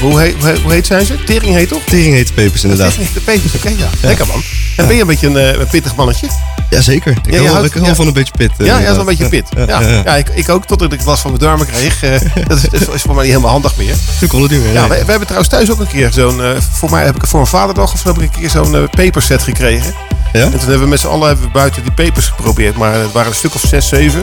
hoe, 0.00 0.20
heet, 0.20 0.34
hoe, 0.34 0.46
heet, 0.46 0.62
heet 0.68 0.86
zijn 0.86 1.06
ze? 1.06 1.24
Tering 1.24 1.54
heet 1.54 1.68
toch? 1.68 1.82
Tering 1.84 2.14
hete 2.14 2.32
pepers, 2.32 2.62
inderdaad. 2.62 2.94
De 3.14 3.20
pepers, 3.20 3.54
oké, 3.54 3.68
ja. 3.68 3.90
Lekker 4.02 4.26
man. 4.26 4.42
En 4.80 4.86
ben 4.86 4.94
je 4.94 5.00
een 5.00 5.06
beetje 5.06 5.26
een 5.26 5.36
eh, 5.36 5.60
een 5.60 5.66
pittig 5.66 5.94
mannetje? 5.96 6.26
Jazeker. 6.70 7.10
Ik 7.12 7.32
Ja, 7.32 7.36
hou, 7.38 7.48
houdt- 7.48 7.66
ik 7.66 7.72
hou 7.72 7.86
ja. 7.86 7.94
van 7.94 8.06
een 8.06 8.12
beetje 8.12 8.32
pit. 8.36 8.50
eh, 8.58 8.66
Ja, 8.66 8.78
ja, 8.78 8.94
zo'n 8.94 9.04
beetje 9.04 9.28
pit. 9.28 9.48
Ja, 9.66 9.80
ja, 9.80 10.16
ik, 10.16 10.28
ik 10.28 10.48
ook, 10.48 10.66
totdat 10.66 10.92
ik 10.92 11.04
last 11.04 11.22
van 11.22 11.30
mijn 11.30 11.42
darmen 11.42 11.66
kreeg. 11.66 12.02
Eh, 12.02 12.10
dat, 12.48 12.56
is, 12.72 12.80
dat 12.86 12.94
is 12.94 13.02
voor 13.02 13.14
mij 13.14 13.22
niet 13.24 13.32
helemaal 13.32 13.50
handig 13.50 13.76
meer. 13.76 13.94
Toen 14.18 14.28
kon 14.28 14.42
het 14.42 14.50
niet 14.50 14.62
meer. 14.62 14.72
Ja, 14.72 14.88
we, 14.88 14.94
hebben 14.94 15.20
trouwens 15.20 15.48
thuis 15.48 15.70
ook 15.70 15.80
een 15.80 15.86
keer 15.88 16.12
zo'n... 16.12 16.42
eh, 16.42 16.50
voor 16.72 16.90
mij 16.90 17.04
heb 17.04 17.16
ik 17.16 17.26
voor 17.26 17.40
een 17.40 17.46
vaderdag 17.46 17.92
of 17.92 18.00
zo 18.00 18.08
heb 18.08 18.16
ik 18.22 18.22
een 18.34 18.40
keer 18.40 18.50
zo'n 18.50 18.74
eh, 18.74 18.82
peperset 18.90 19.42
gekregen. 19.42 19.94
Ja? 20.32 20.40
En 20.40 20.50
toen 20.50 20.60
hebben 20.60 20.80
we 20.80 20.86
met 20.86 21.00
z'n 21.00 21.06
allen 21.06 21.26
hebben 21.26 21.44
we 21.46 21.50
buiten 21.52 21.82
die 21.82 21.92
pepers 21.92 22.26
geprobeerd. 22.26 22.76
Maar 22.76 22.94
het 22.94 23.12
waren 23.12 23.30
een 23.30 23.36
stuk 23.36 23.54
of 23.54 23.62
zes, 23.68 23.88
zeven. 23.88 24.22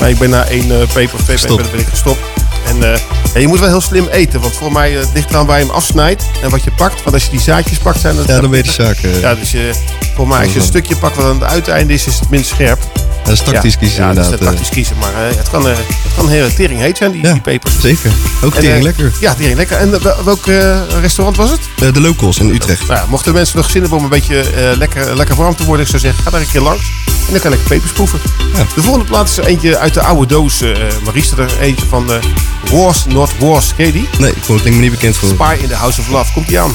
Maar 0.00 0.10
ik 0.10 0.18
ben 0.18 0.30
na 0.30 0.44
één 0.44 0.80
eh, 0.80 0.86
peper 0.92 1.14
of 1.18 1.24
twee 1.24 1.56
ben 1.56 1.80
ik 1.80 1.86
gestopt. 1.88 2.20
En 2.66 3.00
eh, 3.34 3.40
je 3.40 3.48
moet 3.48 3.58
wel 3.60 3.68
heel 3.68 3.80
slim 3.80 4.06
eten. 4.10 4.40
Want 4.40 4.54
voor 4.54 4.72
mij 4.72 4.92
eh, 4.94 5.00
het 5.00 5.10
ligt 5.14 5.30
eraan 5.30 5.46
waar 5.46 5.58
je 5.58 5.64
hem 5.64 5.74
afsnijdt. 5.74 6.24
En 6.42 6.50
wat 6.50 6.64
je 6.64 6.70
pakt. 6.70 7.02
Want 7.02 7.14
als 7.14 7.24
je 7.24 7.30
die 7.30 7.40
zaadjes 7.40 7.78
pakt 7.78 8.00
zijn 8.00 8.16
dat... 8.16 8.26
Ja, 8.28 8.40
dan 8.40 8.50
weet 8.50 8.74
je 8.74 8.82
eh. 8.82 9.20
Ja, 9.20 9.34
dus 9.34 9.50
je, 9.50 9.70
voor 10.14 10.28
mij 10.28 10.42
als 10.42 10.52
je 10.52 10.58
een 10.58 10.64
stukje 10.64 10.96
pakt 10.96 11.16
wat 11.16 11.24
aan 11.24 11.40
het 11.40 11.50
uiteinde 11.50 11.92
is, 11.92 12.06
is 12.06 12.18
het 12.18 12.30
minst 12.30 12.50
scherp. 12.50 12.78
Dat 13.24 13.32
is 13.32 13.40
tactisch 13.44 13.72
ja, 13.72 13.78
kiezen 13.78 14.02
ja, 14.02 14.08
dat 14.12 14.18
is 14.18 14.24
inderdaad. 14.24 14.48
tactisch 14.48 14.68
kiezen. 14.68 14.96
Maar 15.00 15.28
eh, 15.28 15.36
het 15.36 15.50
kan, 15.50 15.68
eh, 15.68 15.76
het 15.76 16.14
kan 16.16 16.28
heel 16.28 16.54
tering 16.54 16.80
heet 16.80 16.96
zijn, 16.96 17.10
die, 17.12 17.22
die 17.22 17.40
pepers. 17.40 17.80
Zeker. 17.80 18.10
Ook 18.42 18.54
tering 18.54 18.74
eh, 18.76 18.82
lekker. 18.82 19.12
Ja, 19.20 19.34
tering 19.34 19.56
lekker. 19.56 19.76
En 19.76 19.94
eh, 19.94 20.00
wel- 20.00 20.24
welk 20.24 20.46
eh, 20.46 20.78
restaurant 21.00 21.36
was 21.36 21.50
het? 21.50 21.60
Eh, 21.82 21.92
de 21.92 22.00
Locals 22.00 22.38
in 22.38 22.48
Utrecht. 22.54 22.88
Nou, 22.88 23.08
mochten 23.08 23.32
mensen 23.32 23.56
nog 23.56 23.70
zin 23.70 23.80
hebben 23.80 23.98
om 23.98 24.04
een 24.04 24.10
beetje 24.10 24.40
eh, 24.40 24.76
lekker, 24.76 25.16
lekker 25.16 25.36
warm 25.36 25.56
te 25.56 25.64
worden, 25.64 25.84
ik 25.84 25.90
zou 25.90 26.02
zeggen, 26.02 26.22
ga 26.24 26.30
daar 26.30 26.40
een 26.40 26.50
keer 26.50 26.60
langs. 26.60 26.82
En 27.30 27.36
dan 27.36 27.50
kan 27.50 27.52
ik 27.60 27.64
pepers 27.68 27.92
proeven. 27.92 28.20
De 28.74 28.82
volgende 28.82 29.06
plaats 29.06 29.38
is 29.38 29.44
eentje 29.44 29.78
uit 29.78 29.94
de 29.94 30.02
oude 30.02 30.26
doos. 30.26 30.60
eh 30.60 30.70
Maries, 31.04 31.30
er 31.32 31.58
eentje 31.60 31.86
van 31.86 32.12
eh 32.12 32.18
Wars 32.70 33.04
Not 33.06 33.30
Wars. 33.38 33.74
Ken 33.74 33.86
je 33.86 33.92
die? 33.92 34.08
Nee, 34.18 34.30
ik 34.30 34.42
vond 34.42 34.64
het 34.64 34.74
me 34.74 34.80
niet 34.80 34.90
bekend 34.90 35.16
voor. 35.16 35.28
Spy 35.28 35.56
in 35.60 35.68
the 35.68 35.74
House 35.74 36.00
of 36.00 36.08
Love. 36.08 36.32
Komt 36.32 36.48
die 36.48 36.60
aan? 36.60 36.70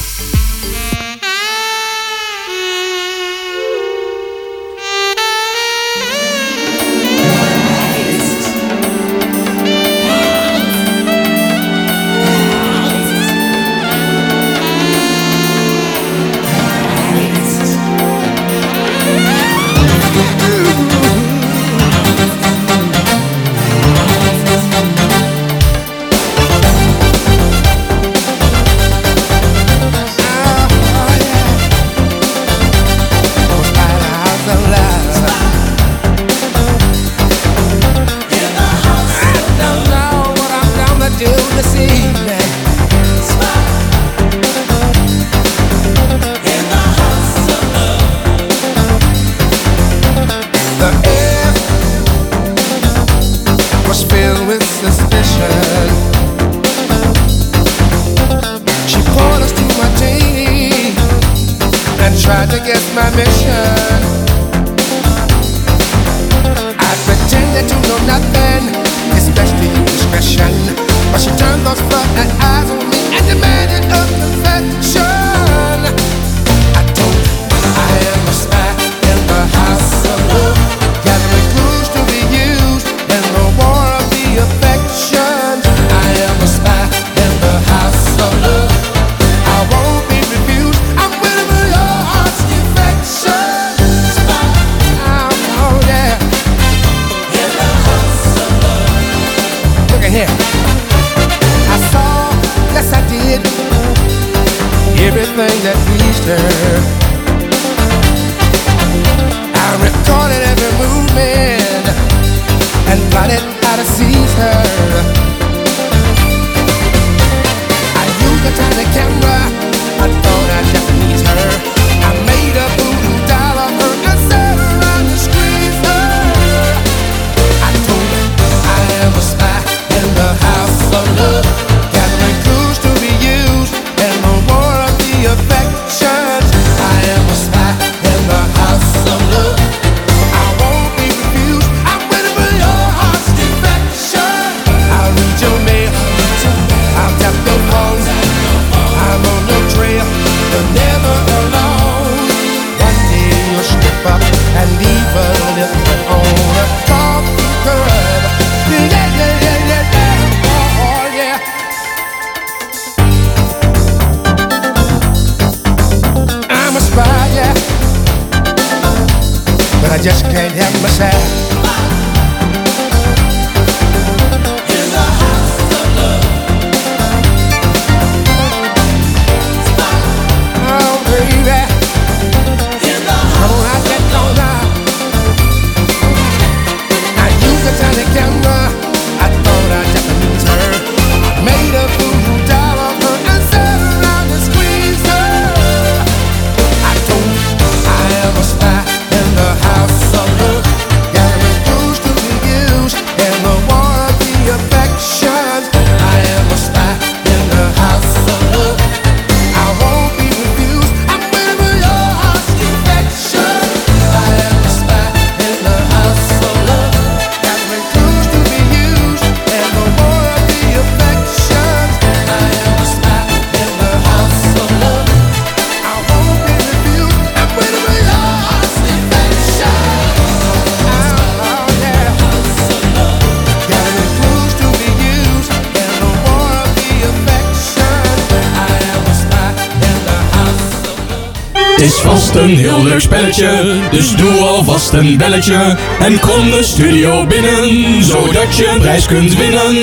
Spelletje, 243.32 243.78
dus 243.90 244.16
doe 244.16 244.32
alvast 244.32 244.92
een 244.92 245.16
belletje. 245.16 245.76
En 246.00 246.20
kom 246.20 246.50
de 246.50 246.62
studio 246.62 247.26
binnen, 247.26 248.04
zodat 248.04 248.56
je 248.56 248.68
een 248.68 248.80
prijs 248.80 249.06
kunt 249.06 249.36
winnen. 249.36 249.74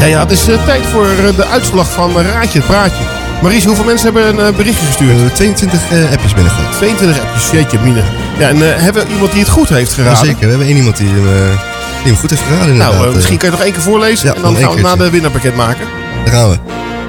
Ja, 0.00 0.04
ja, 0.04 0.20
het 0.20 0.30
is 0.30 0.48
eh, 0.48 0.64
tijd 0.64 0.86
voor 0.92 1.06
eh, 1.06 1.36
de 1.36 1.46
uitslag 1.46 1.92
van 1.92 2.20
Raadje 2.20 2.58
het 2.58 2.66
Praatje. 2.66 3.02
Maries, 3.42 3.64
hoeveel 3.64 3.84
mensen 3.84 4.04
hebben 4.14 4.38
een 4.38 4.46
eh, 4.46 4.56
berichtje 4.56 4.86
gestuurd? 4.86 5.34
22 5.34 5.80
appjes 6.12 6.34
binnengehad. 6.34 6.72
22 6.76 7.20
appjes, 7.22 7.50
jeetje 7.50 7.78
mine. 7.78 8.02
Ja, 8.38 8.48
en 8.48 8.80
hebben 8.82 9.06
we 9.06 9.12
iemand 9.12 9.30
die 9.32 9.40
het 9.40 9.50
goed 9.50 9.68
heeft 9.68 9.92
geraden? 9.92 10.26
Zeker, 10.26 10.40
we 10.40 10.48
hebben 10.48 10.66
één 10.66 10.76
iemand 10.76 10.96
die 10.96 11.08
hem, 11.08 11.26
eh, 11.26 11.58
die 12.02 12.12
hem 12.12 12.16
goed 12.16 12.30
heeft 12.30 12.42
geraden 12.42 12.66
Nou, 12.76 12.80
inderdaad. 12.80 13.08
eh, 13.08 13.14
misschien 13.14 13.36
kan 13.38 13.48
je 13.50 13.54
nog 13.54 13.64
één 13.64 13.72
keer 13.72 13.82
voorlezen 13.82 14.28
Ja, 14.28 14.34
en 14.34 14.42
dan 14.42 14.56
gaan 14.56 14.74
we 14.74 14.80
na 14.80 14.96
de 14.96 15.10
winnaar 15.10 15.30
bekendmaken. 15.30 15.86
Daar 16.24 16.34
gaan 16.34 16.50
we. 16.50 16.56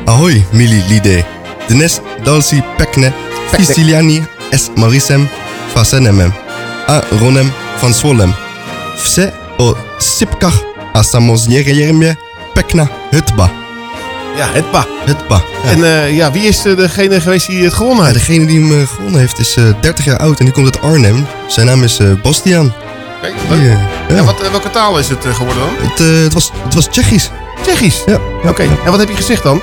Ahoy, 0.05 0.45
Mili 0.51 0.83
Lide. 0.87 1.23
Dnes 1.67 1.99
dalsi 2.23 2.63
pekne, 2.77 3.11
Siciliani 3.57 4.25
es 4.49 4.69
Marisem 4.75 5.29
fasenemem. 5.79 6.33
A 6.89 7.01
ronem 7.19 7.51
van 7.77 7.93
swolem. 7.93 8.33
Vse 8.97 9.31
o 9.57 9.75
sipkach 9.97 10.57
a 10.93 11.03
samoznjerejemje 11.03 12.15
pekna 12.53 12.87
hutba. 13.11 13.49
Ja, 14.37 14.47
Hetba. 14.53 14.85
Hutba. 15.05 15.41
Ja. 15.63 15.69
En 15.69 15.83
eh, 15.83 16.15
ja, 16.15 16.31
wie 16.31 16.43
is 16.47 16.65
eh, 16.65 16.75
degene 16.77 17.21
geweest 17.21 17.47
die 17.47 17.63
het 17.63 17.73
gewonnen 17.73 18.05
Ja, 18.05 18.11
heeft? 18.11 18.25
degene 18.25 18.45
die 18.45 18.59
hem 18.59 18.81
eh, 18.81 18.87
gewonnen 18.87 19.19
heeft 19.19 19.39
is 19.39 19.55
eh, 19.55 19.63
30 19.81 20.05
jaar 20.05 20.17
oud 20.17 20.39
en 20.39 20.45
die 20.45 20.53
komt 20.53 20.65
uit 20.65 20.81
Arnhem. 20.81 21.25
Zijn 21.47 21.65
naam 21.65 21.83
is 21.83 21.99
eh, 21.99 22.07
Bastiaan. 22.21 22.73
Kijk, 23.21 23.33
leuk. 23.49 23.77
En 24.07 24.25
wat, 24.25 24.49
welke 24.51 24.69
taal 24.69 24.99
is 24.99 25.07
het 25.09 25.25
geworden 25.25 25.63
dan? 25.63 25.89
Het, 25.89 26.23
het, 26.23 26.33
was, 26.33 26.51
het 26.63 26.73
was 26.73 26.87
Tsjechisch. 26.87 27.29
Tsjechisch? 27.61 28.03
Ja. 28.05 28.19
Oké, 28.49 28.63
en 28.85 28.91
wat 28.91 28.99
heb 28.99 29.09
je 29.09 29.15
gezegd 29.15 29.43
dan? 29.43 29.61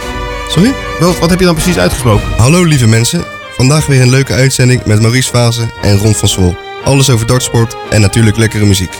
Sorry? 0.48 0.72
Wat, 1.00 1.18
wat 1.18 1.30
heb 1.30 1.38
je 1.38 1.44
dan 1.44 1.54
precies 1.54 1.78
uitgesproken? 1.78 2.26
Hallo 2.36 2.62
lieve 2.64 2.86
mensen. 2.86 3.24
Vandaag 3.56 3.86
weer 3.86 4.00
een 4.00 4.10
leuke 4.10 4.32
uitzending 4.32 4.84
met 4.84 5.00
Maurice 5.00 5.28
Fase 5.30 5.70
en 5.82 5.98
Ron 5.98 6.14
van 6.14 6.28
Swol. 6.28 6.56
Alles 6.84 7.10
over 7.10 7.26
dartsport 7.26 7.76
en 7.90 8.00
natuurlijk 8.00 8.36
lekkere 8.36 8.64
muziek. 8.64 8.92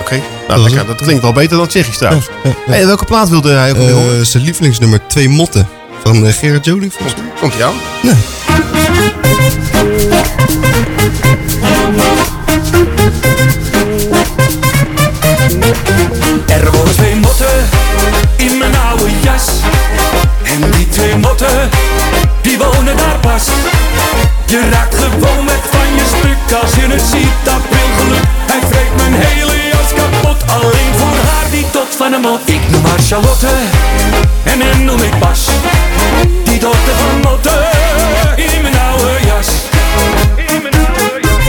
Oké, 0.00 0.22
nou 0.48 0.60
lekker. 0.60 0.86
Dat 0.86 1.02
klinkt 1.02 1.22
wel 1.22 1.32
beter 1.32 1.56
dan 1.56 1.66
Tsjechisch 1.66 1.96
trouwens. 1.98 2.28
Hey, 2.66 2.86
welke 2.86 3.04
plaat 3.04 3.28
wilde 3.28 3.52
hij 3.52 3.70
ook 3.70 3.76
weer 3.76 3.92
horen? 3.92 4.18
Eh, 4.18 4.24
zijn 4.24 4.42
lievelingsnummer 4.42 5.00
Twee 5.06 5.28
Motten 5.28 5.68
van 6.02 6.26
eh, 6.26 6.32
Gerard 6.32 6.64
Joling 6.64 6.92
volgens 6.92 7.14
mij. 7.20 7.30
Komt 7.40 7.54
hij 7.54 7.64
aan? 7.64 7.74
Ja. 8.02 8.14
Er 16.48 16.70
wonen 16.70 16.94
twee 16.94 17.14
motten 17.14 17.68
in 18.36 18.58
mijn 18.58 18.76
oude 18.76 19.10
jas. 19.22 19.46
En 20.42 20.70
die 20.70 20.88
twee 20.88 21.16
motten, 21.16 21.68
die 22.42 22.58
wonen 22.58 22.96
daar 22.96 23.18
pas. 23.20 23.63
Je 24.54 24.68
raakt 24.70 24.94
gewoon 24.94 25.44
met 25.44 25.60
van 25.70 25.94
je 25.94 26.04
stuk 26.06 26.60
als 26.62 26.74
je 26.74 26.80
het 26.80 27.00
ziet, 27.00 27.34
dat 27.42 27.62
wil 27.70 27.88
geluk. 27.98 28.26
Hij 28.50 28.60
vreet 28.70 28.96
mijn 28.96 29.14
hele 29.14 29.68
jas 29.72 29.90
kapot, 29.94 30.50
alleen 30.50 30.92
voor 30.96 31.16
haar 31.28 31.50
die 31.50 31.70
tot 31.70 31.96
van 31.96 32.12
hem 32.12 32.20
mot. 32.20 32.40
Ik 32.44 32.70
noem 32.70 32.84
haar 32.84 32.98
Charlotte 32.98 33.54
en 34.42 34.60
hem 34.60 34.84
noem 34.84 35.00
ik 35.00 35.18
Pas. 35.18 35.48
Die 36.44 36.58
dochter 36.58 36.94
van 37.02 37.20
Motte 37.20 37.56
in 38.36 38.62
mijn 38.62 38.78
oude 38.90 39.12
jas. 39.26 39.48
In 40.36 40.62
mijn 40.62 40.74
oude 40.98 41.20
jas. 41.28 41.46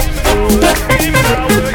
In 0.98 1.12
mijn 1.12 1.28
oude 1.40 1.66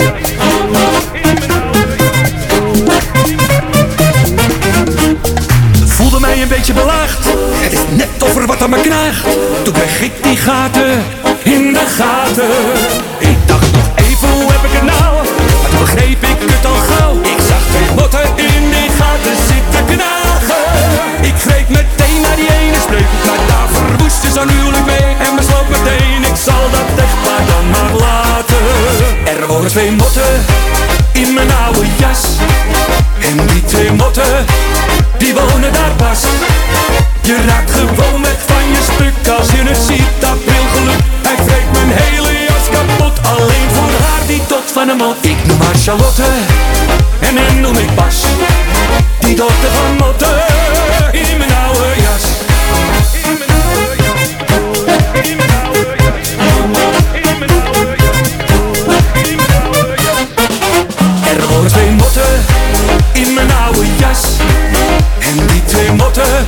Voelde 5.86 6.20
mij 6.20 6.42
een 6.42 6.48
beetje 6.48 6.72
belaagd. 6.72 7.24
Het 7.64 7.72
is 7.72 7.80
net 7.90 8.22
of 8.22 8.46
wat 8.46 8.62
aan 8.62 8.70
me 8.70 8.80
knaagt. 8.80 9.26
Toen 9.62 9.72
kreeg 9.72 10.00
ik 10.00 10.22
die 10.22 10.36
gaten 10.36 11.02
gaten. 11.98 12.50
Ik 13.18 13.38
dacht 13.46 13.72
nog 13.72 13.88
even, 13.94 14.28
hoe 14.28 14.50
heb 14.52 14.64
ik 14.68 14.74
het 14.78 14.86
nou? 14.94 15.14
Maar 15.60 15.70
toen 15.70 15.80
begreep 15.80 16.22
ik 16.32 16.38
het 16.54 16.66
al 16.72 16.80
gauw. 16.90 17.14
Ik 17.34 17.40
zag 17.48 17.62
twee 17.72 17.90
motten 17.98 18.26
in 18.50 18.62
die 18.74 18.90
gaten 19.00 19.36
zitten 19.50 19.84
knagen. 19.90 20.64
Ik 21.30 21.36
greep 21.44 21.68
meteen 21.68 22.20
naar 22.26 22.36
die 22.42 22.50
ene 22.60 22.80
spreek. 22.86 23.10
maar 23.26 23.42
daar 23.50 23.68
verwoestte 23.76 24.28
zo'n 24.36 24.48
huwelijk 24.48 24.86
mee. 24.92 25.08
En 25.26 25.32
besloot 25.36 25.68
meteen, 25.76 26.20
ik 26.32 26.38
zal 26.46 26.64
dat 26.76 26.88
echt 27.04 27.18
maar 27.26 27.44
dan 27.52 27.64
maar 27.74 27.92
laten. 28.06 28.62
Er 29.32 29.46
wonen 29.46 29.70
twee 29.70 29.90
motten 29.90 30.32
in 31.12 31.34
mijn 31.34 31.50
oude 31.64 31.86
jas. 32.02 32.22
En 33.28 33.46
die 33.46 33.64
twee 33.64 33.92
motten, 33.92 34.44
die 35.18 35.34
wonen 35.34 35.72
daar 35.72 35.94
Ik 44.90 45.46
noem 45.46 45.60
haar 45.60 45.74
Charlotte, 45.74 46.22
en 47.20 47.36
hem 47.36 47.60
noem 47.60 47.76
ik 47.76 47.94
Bas. 47.94 48.24
Die 49.20 49.36
dochter 49.36 49.68
van 49.70 49.96
motten, 49.96 50.42
in 51.12 51.38
mijn 51.38 51.50
oude 51.66 51.94
jas. 51.96 52.22
Er 61.24 61.46
wonen 61.48 61.70
twee 61.70 61.90
motten 61.90 62.44
in 63.12 63.34
mijn 63.34 63.50
oude 63.64 63.86
jas. 63.98 64.20
En 65.18 65.46
die 65.46 65.64
twee 65.64 65.92
motten, 65.92 66.44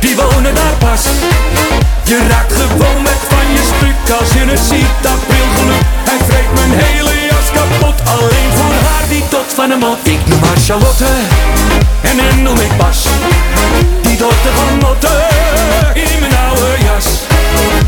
die 0.00 0.16
wonen 0.16 0.54
daar 0.54 0.76
pas. 0.78 1.02
Je 2.04 2.26
raakt 2.28 2.52
gewoon 2.52 3.02
met 3.02 3.20
van 3.28 3.52
je 3.52 3.62
stuk 3.76 4.18
als 4.18 4.32
je 4.32 4.44
het 4.50 4.60
ziet, 4.68 5.01
Ik 9.82 10.26
noem 10.26 10.42
haar 10.42 10.56
Charlotte, 10.56 11.06
en 12.00 12.18
hem 12.18 12.42
noem 12.42 12.58
ik 12.58 12.76
Bas. 12.76 13.06
Die 14.02 14.16
dochter 14.16 14.52
van 14.52 14.78
motten, 14.78 15.24
in 15.94 16.20
mijn 16.20 16.32
oude 16.48 16.76
jas. 16.84 17.06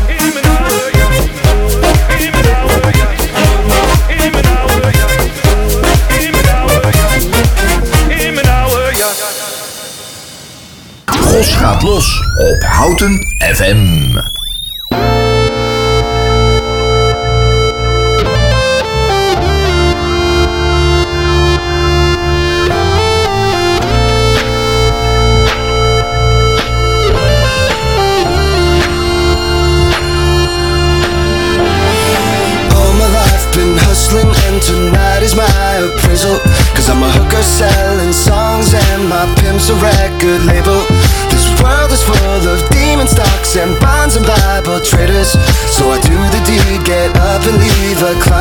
In 0.07 0.33
mijn 0.33 0.57
oude 0.57 0.89
jas. 0.91 1.17
In 2.17 2.31
mijn 2.31 2.55
oude 2.55 2.91
jas. 2.97 3.21
In 4.17 4.31
mijn 4.31 4.47
oude. 4.57 4.91
In 8.07 8.33
mijn 8.33 8.49
oude 8.49 8.91
jas. 8.97 9.13
In 11.37 11.43
gaat 11.43 11.81
los 11.81 12.21
op 12.37 12.63
Houten 12.63 13.25
FM. 13.55 14.34
Record 40.25 40.45
label. 40.45 40.81
This 41.29 41.45
world 41.61 41.91
is 41.91 42.01
full 42.01 42.15
of 42.49 42.69
demon 42.69 43.07
stocks 43.07 43.55
and 43.57 43.79
bonds 43.79 44.15
and 44.15 44.25
Bible 44.25 44.79
traders. 44.81 45.31
So 45.69 45.91
I 45.91 46.01
do 46.01 46.17
the 46.33 46.41
deed, 46.45 46.85
get 46.85 47.15
up 47.17 47.41
and 47.45 47.57
leave 47.57 48.01
a 48.01 48.13
climber 48.21 48.34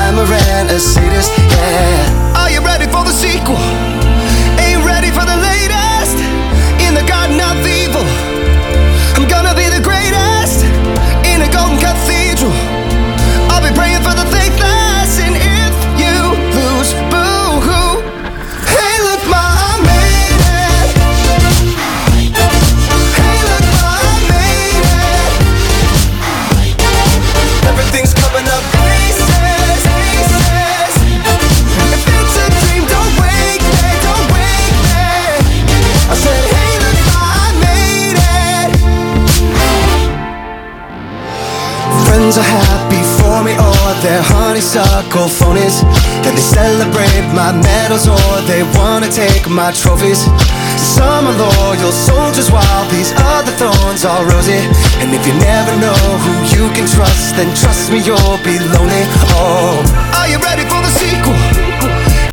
honeysuckle 44.55 45.27
phonies. 45.27 45.83
Then 46.23 46.39
they 46.39 46.47
celebrate 46.55 47.27
my 47.35 47.51
medals, 47.51 48.07
or 48.07 48.31
they 48.47 48.63
wanna 48.79 49.11
take 49.11 49.51
my 49.51 49.73
trophies. 49.73 50.31
Some 50.79 51.27
are 51.27 51.35
loyal 51.35 51.91
soldiers, 51.91 52.53
while 52.53 52.85
these 52.87 53.11
other 53.35 53.51
thorns 53.59 54.05
are 54.05 54.23
rosy. 54.25 54.63
And 55.03 55.11
if 55.11 55.27
you 55.27 55.35
never 55.43 55.75
know 55.83 55.99
who 56.23 56.35
you 56.55 56.71
can 56.71 56.87
trust, 56.87 57.35
then 57.35 57.51
trust 57.57 57.91
me, 57.91 57.99
you'll 57.99 58.39
be 58.47 58.63
lonely. 58.71 59.05
Oh, 59.35 59.83
are 60.15 60.29
you 60.31 60.39
ready 60.39 60.63
for 60.71 60.79
the 60.87 60.93
sequel? 61.03 61.35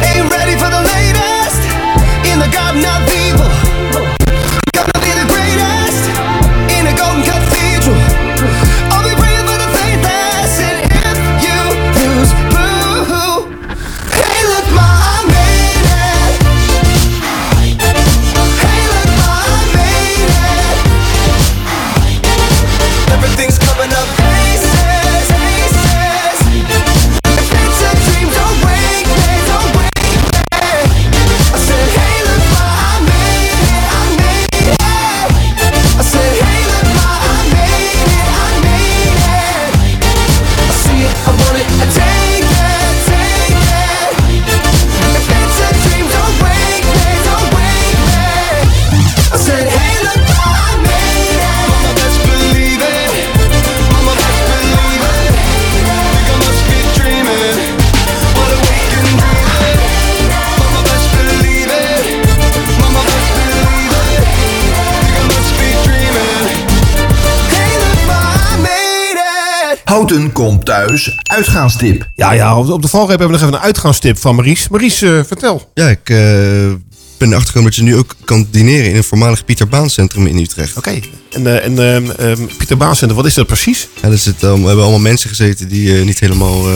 Ain't 0.05 0.29
ready 0.29 0.53
for 0.61 0.69
the 0.69 0.83
latest 0.93 1.57
in 2.29 2.37
the 2.37 2.49
garden 2.53 2.85
Houten 70.11 70.31
komt 70.31 70.65
thuis. 70.65 71.17
Uitgaanstip. 71.23 72.09
Ja, 72.15 72.31
ja, 72.33 72.57
op 72.59 72.81
de- 72.81 72.87
valreep 72.87 73.09
hebben 73.19 73.27
we 73.27 73.33
nog 73.33 73.41
even 73.41 73.53
een 73.53 73.59
uitgaanstip 73.65 74.17
van 74.17 74.35
Maries. 74.35 74.67
Maries, 74.67 75.01
eh, 75.01 75.19
vertel. 75.27 75.71
Ja, 75.73 75.89
ik 75.89 76.09
eh, 76.09 76.17
ben 77.17 77.27
erachter 77.29 77.47
gekomen 77.47 77.63
dat 77.63 77.75
je 77.75 77.83
nu 77.83 77.95
ook 77.97 78.15
kan 78.25 78.47
dineren 78.51 78.89
in 78.89 78.95
een 78.95 79.03
voormalig 79.03 79.45
Pieter 79.45 79.67
Baan 79.67 79.89
Centrum 79.89 80.27
in 80.27 80.37
Utrecht. 80.37 80.77
Oké. 80.77 80.99
En, 81.31 81.47
eh, 81.47 81.65
en 81.65 81.79
ehm, 81.95 82.09
ehm, 82.09 82.45
Pieter 82.57 82.77
Baan 82.77 82.95
Center, 82.95 83.15
wat 83.15 83.25
is 83.25 83.33
dat 83.33 83.47
precies? 83.47 83.87
Ja, 84.01 84.15
zit, 84.15 84.33
eh, 84.43 84.53
we 84.53 84.65
hebben 84.65 84.81
allemaal 84.83 84.99
mensen 84.99 85.29
gezeten 85.29 85.67
die 85.67 85.97
eh, 85.99 86.05
niet 86.05 86.19
helemaal... 86.19 86.69
eh, 86.69 86.75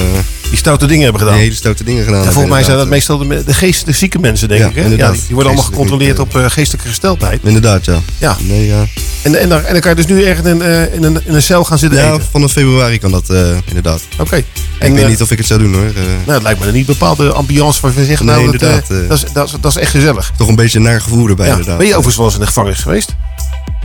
die 0.50 0.58
stoute 0.58 0.86
dingen 0.86 1.04
hebben 1.04 1.22
gedaan. 1.22 1.36
Die 1.36 1.44
hele 1.46 1.56
stoute 1.58 1.84
dingen 1.84 2.04
gedaan 2.04 2.26
En 2.26 2.32
volgens 2.32 2.54
mij 2.54 2.64
zijn 2.64 2.78
dat 2.78 2.88
meestal 2.88 3.18
de, 3.18 3.44
de 3.46 3.54
geestelijke 3.54 4.00
zieke 4.00 4.20
mensen, 4.20 4.48
denk 4.48 4.62
Ja, 4.62 4.68
ik. 4.68 4.76
Hè? 4.76 4.82
Ja, 4.82 5.12
die 5.12 5.20
worden 5.30 5.46
allemaal 5.46 5.64
gecontroleerd 5.72 6.20
op 6.20 6.36
eh, 6.36 6.50
geestelijke 6.50 6.88
gesteldheid. 6.88 7.42
Inderdaad, 7.44 7.86
ja. 7.86 8.00
Ja. 8.18 8.38
Nee, 8.42 8.66
ja. 8.66 8.86
En, 9.26 9.40
en, 9.40 9.50
daar, 9.50 9.64
en 9.64 9.72
dan 9.72 9.82
kan 9.82 9.90
je 9.90 9.96
dus 9.96 10.06
nu 10.06 10.24
ergens 10.24 10.48
in, 10.48 10.62
eh, 10.62 10.94
in, 10.94 11.04
een, 11.04 11.22
in 11.26 11.34
een 11.34 11.42
cel 11.42 11.64
gaan 11.64 11.78
zitten 11.78 12.00
Ja, 12.00 12.12
eten. 12.14 12.24
vanaf 12.32 12.52
februari 12.52 13.00
kan 13.00 13.12
dat 13.12 13.30
eh, 13.30 13.58
inderdaad. 13.66 14.02
Oké. 14.20 14.36
Ik 14.36 14.46
weet 14.80 14.98
eh, 14.98 15.08
niet 15.08 15.22
of 15.22 15.32
ik 15.32 15.38
het 15.38 15.48
zou 15.48 15.60
doen 15.60 15.74
hoor. 15.74 15.84
Eh, 15.86 15.94
Nou, 15.96 16.32
het 16.32 16.42
lijkt 16.44 16.60
me 16.66 16.72
niet 16.72 16.86
bepaalde 16.86 17.32
ambiance 17.34 17.80
van 17.80 17.92
je 17.96 18.06
zegt. 18.06 18.24
Nee, 18.24 18.36
nou, 18.36 18.52
dat, 18.52 18.62
eh, 18.62 18.68
inderdaad, 18.68 18.90
eh. 19.02 19.10
dat, 19.10 19.18
is, 19.24 19.32
dat, 19.34 19.48
is, 19.48 19.54
dat 19.62 19.72
is 19.76 19.78
echt 19.82 19.92
gezellig. 19.92 20.32
toch 20.38 20.48
een 20.48 20.56
beetje 20.56 20.78
een 20.78 20.84
naar 20.84 21.02
gevoel 21.02 21.28
erbij 21.28 21.46
Ja. 21.46 21.52
inderdaad. 21.52 21.78
Ben 21.78 21.86
je 21.88 21.92
overigens 21.96 22.16
wel 22.18 22.26
eens 22.26 22.36
in 22.36 22.42
de 22.42 22.48
gevangenis 22.48 22.80
geweest? 22.82 23.16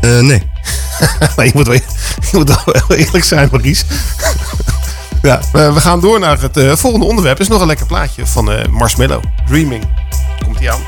Eh, 0.01 0.11
nee. 0.21 0.43
nee, 1.37 1.47
je 1.47 1.53
moet, 1.55 1.67
wel, 1.67 1.75
je 1.75 1.83
moet 2.33 2.49
wel 2.49 2.75
heel 2.87 2.97
eerlijk 2.97 3.25
zijn, 3.25 3.49
Maries. 3.53 3.85
ja, 5.23 5.41
we, 5.53 5.73
we 5.73 5.81
gaan 5.81 6.01
door 6.01 6.21
naar 6.21 6.41
het 6.41 6.57
eh, 6.57 6.77
volgende 6.77 7.07
onderwerp. 7.07 7.41
Is 7.41 7.49
nog 7.49 7.61
een 7.61 7.67
lekker 7.67 7.87
plaatje 7.87 8.27
van 8.27 8.51
eh, 8.53 8.67
Marshmallow. 8.69 9.23
Dreaming. 9.47 9.85
Komt 10.45 10.61
ie 10.61 10.71
aan. 10.71 10.81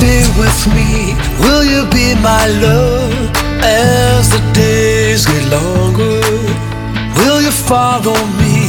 Stay 0.00 0.24
with 0.40 0.60
me? 0.74 1.14
Will 1.44 1.64
you 1.72 1.82
be 1.90 2.14
my 2.30 2.44
love 2.64 3.12
as 3.62 4.30
the 4.34 4.42
days 4.52 5.26
get 5.26 5.44
longer? 5.56 6.20
Will 7.20 7.40
you 7.46 7.52
follow 7.70 8.16
me 8.40 8.60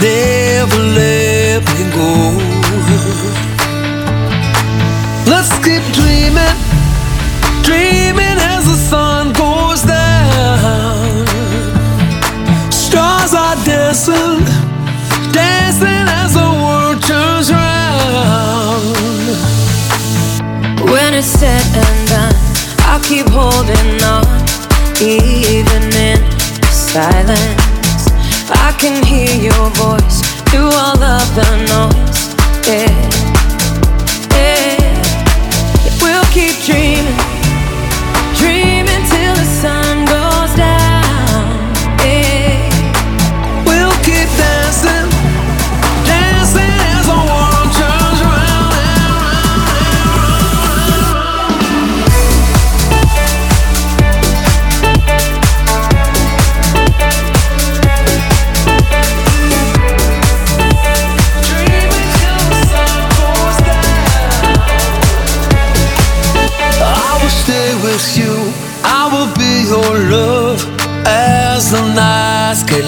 never 0.00 0.82
let 1.00 1.60
me 1.72 1.82
go. 1.98 2.10
Let's 5.30 5.52
keep 5.64 5.84
dreaming, 5.98 6.56
dreaming 7.68 8.38
as 8.52 8.62
the 8.70 8.78
sun 8.90 9.32
goes 9.32 9.82
down. 9.82 11.26
Stars 12.70 13.32
are 13.34 13.58
dancing, 13.64 14.44
dancing 15.32 16.06
as 16.20 16.30
the 16.40 16.48
world 16.64 17.02
turns 17.02 17.52
round. 17.52 17.73
And 21.16 22.34
I'll 22.86 22.98
keep 22.98 23.28
holding 23.28 24.02
on, 24.02 24.26
even 25.00 25.84
in 25.94 26.18
silence. 26.72 28.10
I 28.50 28.74
can 28.80 29.00
hear 29.06 29.30
your 29.30 29.70
voice 29.78 30.22
through 30.50 30.74
all 30.74 31.00
of 31.00 31.34
the 31.36 31.46
noise. 31.70 32.34
Yeah, 32.66 33.13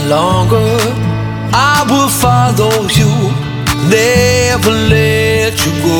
longer. 0.08 0.78
I 1.52 1.84
will 1.90 2.08
follow 2.08 2.86
you, 2.98 3.10
never 3.90 4.70
let 4.70 5.54
you 5.64 5.72
go. 5.82 5.96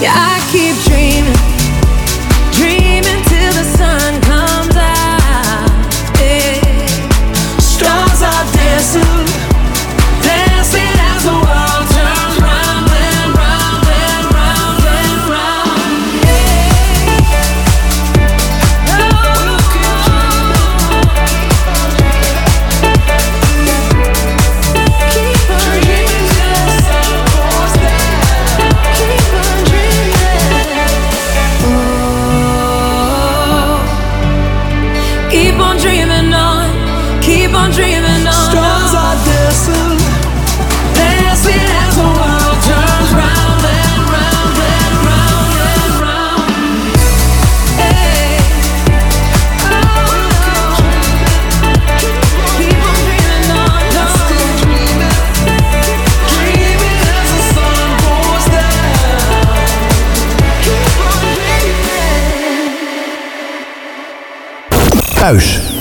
yeah. 0.00 0.14
I 0.14 0.38
keep 0.52 0.76
dreaming, 0.86 1.41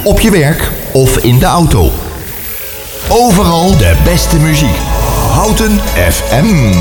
Op 0.03 0.19
je 0.19 0.31
werk 0.31 0.71
of 0.91 1.17
in 1.17 1.39
de 1.39 1.45
auto. 1.45 1.91
Overal 3.09 3.77
de 3.77 3.95
beste 4.03 4.37
muziek. 4.37 4.75
Houten 5.31 5.79
FM. 6.11 6.73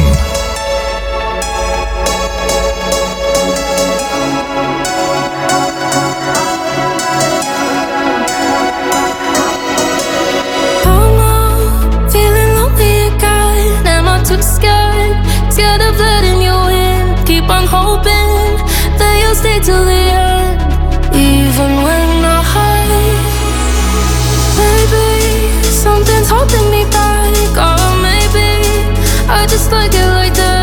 Scared 15.50 15.80
of 15.80 15.98
letting 15.98 16.42
you 16.42 16.70
in. 16.70 17.24
Keep 17.24 17.50
on 17.50 17.66
hoping 17.66 18.56
that 18.98 19.18
you'll 19.20 19.34
stay 19.34 19.58
till 19.60 19.84
the 19.84 19.99
just 29.50 29.72
like 29.72 29.92
it 29.92 30.06
like 30.06 30.34
that. 30.34 30.59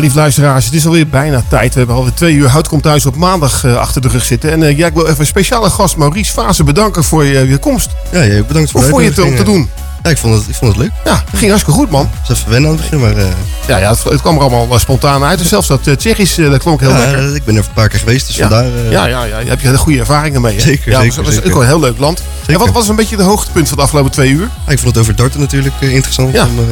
Lief 0.00 0.14
luisteraars, 0.14 0.64
het 0.64 0.74
is 0.74 0.86
alweer 0.86 1.08
bijna 1.08 1.42
tijd. 1.48 1.72
We 1.72 1.78
hebben 1.78 1.96
alweer 1.96 2.14
twee 2.14 2.34
uur 2.34 2.48
Hout 2.48 2.68
komt 2.68 2.82
thuis 2.82 3.06
op 3.06 3.16
maandag 3.16 3.64
eh, 3.64 3.76
achter 3.76 4.00
de 4.00 4.08
rug 4.08 4.24
zitten. 4.24 4.50
En 4.50 4.62
eh, 4.62 4.78
ja, 4.78 4.86
ik 4.86 4.94
wil 4.94 5.06
even 5.06 5.20
een 5.20 5.26
speciale 5.26 5.70
gast 5.70 5.96
Maurice 5.96 6.32
Fase 6.32 6.64
bedanken 6.64 7.04
voor 7.04 7.24
je, 7.24 7.48
je 7.48 7.58
komst. 7.58 7.90
Ja, 8.12 8.22
ja, 8.22 8.42
bedankt 8.42 8.70
voor 8.70 8.80
de 8.80 8.86
vond 8.86 9.02
je 9.02 9.08
het 9.08 9.18
om 9.18 9.36
te 9.36 9.42
doen? 9.42 9.68
Ik 10.10 10.18
vond 10.18 10.34
het, 10.34 10.48
ik 10.48 10.54
vond 10.54 10.72
het 10.72 10.80
leuk. 10.82 10.90
Ja, 11.04 11.22
het 11.30 11.38
ging 11.38 11.50
hartstikke 11.50 11.78
goed, 11.80 11.90
man. 11.90 12.10
Het 12.18 12.28
was 12.28 12.38
even 12.38 12.50
wennen 12.50 12.70
aan 12.70 12.76
het 12.76 12.90
begin, 12.90 13.00
maar... 13.06 13.16
eh, 13.16 13.30
Ja, 13.66 13.76
ja 13.76 13.90
het, 13.90 14.02
het 14.04 14.20
kwam 14.20 14.36
er 14.36 14.42
allemaal 14.42 14.78
spontaan 14.78 15.24
uit. 15.24 15.38
Dus 15.38 15.48
zelfs 15.48 15.66
dat 15.68 15.86
uh, 15.86 15.94
Tsjechisch, 15.94 16.38
eh, 16.38 16.50
dat 16.50 16.58
klonk 16.62 16.80
heel 16.80 16.90
ja, 16.90 16.98
lekker. 16.98 17.34
ik 17.34 17.44
ben 17.44 17.56
er 17.56 17.64
een 17.66 17.72
paar 17.74 17.88
keer 17.88 17.98
geweest, 17.98 18.26
dus 18.26 18.36
Ja. 18.36 18.48
vandaar... 18.48 18.64
eh, 18.64 18.90
ja, 18.90 19.04
ja, 19.06 19.24
ja, 19.24 19.36
daar 19.36 19.46
heb 19.46 19.60
je 19.60 19.76
goede 19.78 19.98
ervaringen 19.98 20.40
mee. 20.40 20.54
Hè? 20.54 20.60
Zeker, 20.60 20.90
ja, 20.92 21.00
zeker, 21.00 21.22
was 21.24 21.32
zeker. 21.34 21.46
ook 21.48 21.52
wel 21.52 21.62
een 21.62 21.68
heel 21.68 21.80
leuk 21.80 21.98
land. 21.98 22.22
En 22.46 22.58
wat 22.58 22.70
was 22.70 22.88
een 22.88 22.96
beetje 22.96 23.16
de 23.16 23.22
hoogtepunt 23.22 23.68
van 23.68 23.76
de 23.76 23.82
afgelopen 23.82 24.10
twee 24.10 24.30
uur? 24.30 24.48
ik 24.68 24.78
vond 24.78 24.94
het 24.94 24.98
over 24.98 25.16
darten 25.16 25.40
natuurlijk 25.40 25.74
eh, 25.80 25.92
interessant. 25.94 26.32
Ja. 26.34 26.44
om, 26.46 26.58
eh, 26.58 26.64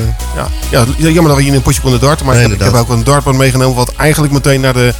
Ja, 0.70 0.84
ja, 0.99 1.09
jammer 1.09 1.24
dat 1.26 1.34
we 1.36 1.41
hier 1.43 1.51
in 1.51 1.57
een 1.57 1.62
potje 1.62 1.80
konden 1.80 2.01
darten. 2.01 2.26
Maar 2.26 2.34
Nee, 2.34 2.45
ik, 2.45 2.51
heb, 2.51 2.59
ik 2.61 2.64
heb 2.64 2.74
inderdaad. 2.74 2.97
ook 2.97 2.99
een 3.07 3.12
dartbord 3.12 3.36
meegenomen 3.36 3.76
wat 3.76 3.93
eigenlijk 3.97 4.32
meteen 4.32 4.61
naar 4.61 4.72
de 4.72 4.95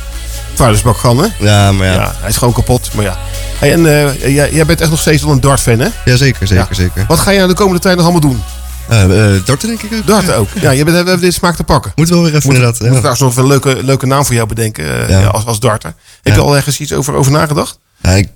vuilnisbak 0.55 0.99
kan. 1.01 1.19
Hè? 1.19 1.27
ja, 1.39 1.73
maar 1.73 1.87
ja. 1.87 2.15
hij 2.21 2.29
is 2.29 2.37
gewoon 2.37 2.55
kapot. 2.55 2.91
Maar 2.95 3.05
ja. 3.05 3.17
Hey, 3.59 3.73
en 3.73 3.87
eh, 3.87 4.35
jij, 4.35 4.53
jij 4.53 4.67
bent 4.67 4.81
echt 4.81 4.91
nog 4.91 5.01
steeds 5.01 5.23
wel 5.23 5.33
een 5.33 5.41
dart-fan, 5.41 5.79
hè? 5.79 5.89
Ja, 6.05 6.17
zeker, 6.17 6.47
zeker, 6.47 6.67
Ja. 6.69 6.75
zeker. 6.75 7.05
Wat 7.09 7.19
ga 7.19 7.33
jij 7.33 7.47
de 7.47 7.55
komende 7.55 7.81
tijd 7.81 7.97
nog 7.97 8.05
allemaal 8.05 8.21
doen? 8.31 8.43
Eh, 8.89 9.07
darten 9.45 9.69
denk 9.69 9.83
ik 9.83 9.93
ook. 9.99 10.07
Darten 10.07 10.37
ook. 10.37 10.49
Ja, 10.61 10.71
je 10.71 10.85
bent, 10.85 10.97
we 10.97 11.03
hebben 11.03 11.21
dit 11.21 11.35
smaak 11.35 11.57
te 11.57 11.65
pakken. 11.65 11.93
Moet 11.95 12.09
wel 12.09 12.23
weer 12.23 12.35
even 12.35 12.47
Moet, 12.47 12.55
inderdaad. 12.57 12.81
moet 12.81 12.89
ja. 12.89 12.97
trouwens 12.97 13.21
nog 13.21 13.37
een 13.37 13.47
leuke, 13.47 13.85
leuke 13.85 14.07
naam 14.07 14.25
voor 14.25 14.35
jou 14.35 14.49
bedenken 14.49 15.09
Ja. 15.09 15.27
als, 15.27 15.45
als 15.47 15.61
darter. 15.61 15.95
Heb 16.23 16.35
je 16.35 16.41
al 16.41 16.57
ergens 16.57 16.81
iets 16.81 16.93
over, 16.93 17.15
over 17.15 17.33
nagedacht? 17.33 17.79
Ik 18.13 18.29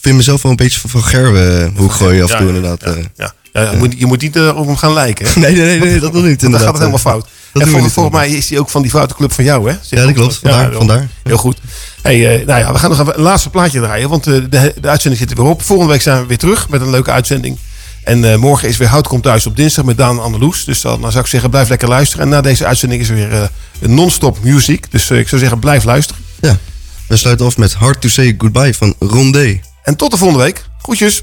vind 0.00 0.16
mezelf 0.16 0.42
wel 0.42 0.50
een 0.50 0.56
beetje 0.56 0.80
van, 0.80 0.90
van 0.90 1.04
Gerwe 1.04 1.70
hoe 1.76 1.86
ik 1.86 1.92
gooi 1.92 2.22
af 2.22 2.30
en 2.30 2.38
toe 2.38 2.46
inderdaad. 2.46 2.80
Ja, 3.16 3.32
ja, 3.52 3.70
je, 3.70 3.76
moet, 3.76 3.94
je 3.98 4.06
moet 4.06 4.20
niet 4.20 4.38
op 4.38 4.66
hem 4.66 4.76
gaan 4.76 4.92
lijken. 4.92 5.26
Hè? 5.26 5.32
Nee, 5.40 5.54
nee, 5.54 5.78
nee, 5.78 5.90
nee, 5.90 6.00
dat 6.00 6.12
nog 6.12 6.22
niet 6.24 6.40
Want 6.42 6.52
Dan 6.54 6.60
gaat 6.60 6.68
het 6.68 6.78
helemaal 6.78 6.98
fout. 6.98 7.28
En 7.52 7.68
volgens 7.68 8.14
mij 8.14 8.30
is 8.30 8.50
hij 8.50 8.58
ook 8.58 8.68
van 8.68 8.82
die 8.82 8.90
foute 8.90 9.14
club 9.14 9.32
van 9.32 9.44
jou, 9.44 9.70
hè? 9.70 9.76
Ja, 9.88 10.04
dat 10.04 10.14
klopt. 10.14 10.36
Vandaar, 10.36 10.72
vandaar. 10.72 11.08
Heel 11.22 11.36
goed. 11.36 11.58
Hey, 12.02 12.40
eh, 12.40 12.46
nou 12.46 12.60
ja, 12.60 12.72
we 12.72 12.78
gaan 12.78 12.90
nog 12.90 13.00
even 13.00 13.14
een 13.16 13.22
laatste 13.22 13.50
plaatje 13.50 13.80
draaien, 13.80 14.08
want 14.08 14.26
eh, 14.26 14.34
de, 14.50 14.74
de 14.80 14.88
uitzending 14.88 15.22
zit 15.22 15.30
er 15.30 15.42
weer 15.42 15.52
op. 15.52 15.62
Volgende 15.62 15.92
week 15.92 16.02
zijn 16.02 16.20
we 16.20 16.26
weer 16.26 16.38
terug 16.38 16.68
met 16.68 16.80
een 16.80 16.90
leuke 16.90 17.10
uitzending. 17.10 17.58
En 18.04 18.32
eh, 18.32 18.36
morgen 18.36 18.68
is 18.68 18.76
weer 18.76 18.88
Hout 18.88 19.08
komt 19.08 19.22
thuis 19.22 19.46
op 19.46 19.56
dinsdag 19.56 19.84
met 19.84 19.96
Daan 19.96 20.20
Andeloes. 20.20 20.64
Dus 20.64 20.80
dan, 20.80 21.00
dan 21.00 21.10
zou 21.10 21.24
ik 21.24 21.30
zeggen, 21.30 21.50
blijf 21.50 21.68
lekker 21.68 21.88
luisteren. 21.88 22.24
En 22.24 22.30
na 22.30 22.40
deze 22.40 22.66
uitzending 22.66 23.00
is 23.00 23.08
er 23.08 23.14
weer 23.14 23.50
non-stop 23.78 24.38
muziek. 24.42 24.90
Dus 24.90 25.10
ik 25.10 25.28
zou 25.28 25.40
zeggen, 25.40 25.58
blijf 25.58 25.84
luisteren. 25.84 26.22
Ja. 26.40 26.58
We 27.06 27.16
sluiten 27.16 27.46
af 27.46 27.56
met 27.56 27.72
Hard 27.72 28.00
to 28.00 28.08
Say 28.08 28.34
Goodbye 28.38 28.74
van 28.74 28.94
Rondé. 28.98 29.60
En 29.82 29.96
tot 29.96 30.10
de 30.10 30.16
volgende 30.16 30.44
week. 30.44 30.64
Groetjes. 30.82 31.22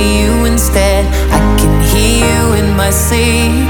With 0.00 0.16
you 0.16 0.44
instead. 0.44 1.04
I 1.30 1.40
can 1.58 1.80
hear 1.82 2.26
you 2.26 2.54
in 2.54 2.76
my 2.76 2.90
sleep. 2.90 3.68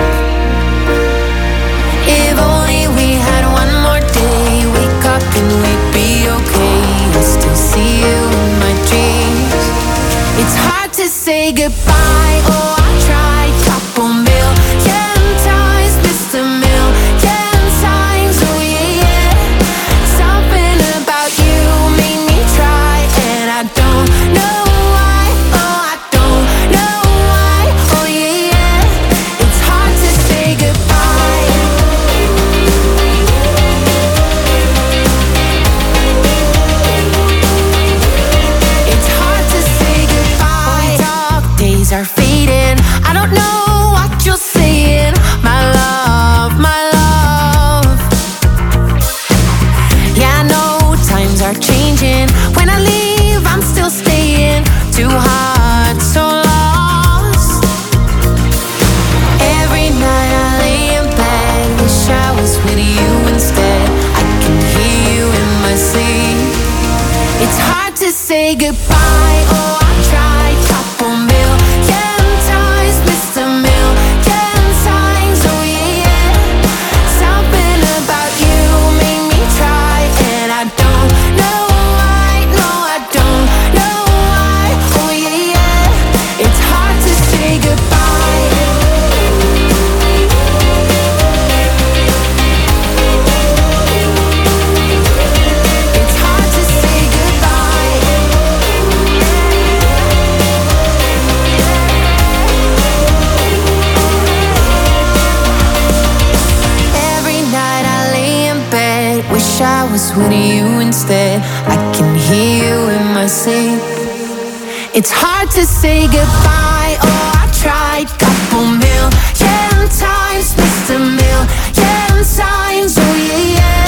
If 2.06 2.38
only 2.38 2.88
we 2.96 3.14
had 3.28 3.44
one 3.52 3.72
more 3.84 4.00
day, 4.12 4.66
wake 4.76 5.04
up 5.04 5.22
and 5.38 5.50
we'd 5.62 5.84
be 5.92 6.28
okay. 6.28 6.82
I 7.18 7.22
still 7.22 7.56
see 7.56 8.00
you 8.04 8.18
in 8.42 8.50
my 8.64 8.74
dreams. 8.90 9.64
It's 10.40 10.56
hard 10.66 10.92
to 10.94 11.06
say 11.08 11.52
goodbye. 11.52 12.40
Oh, 12.46 12.79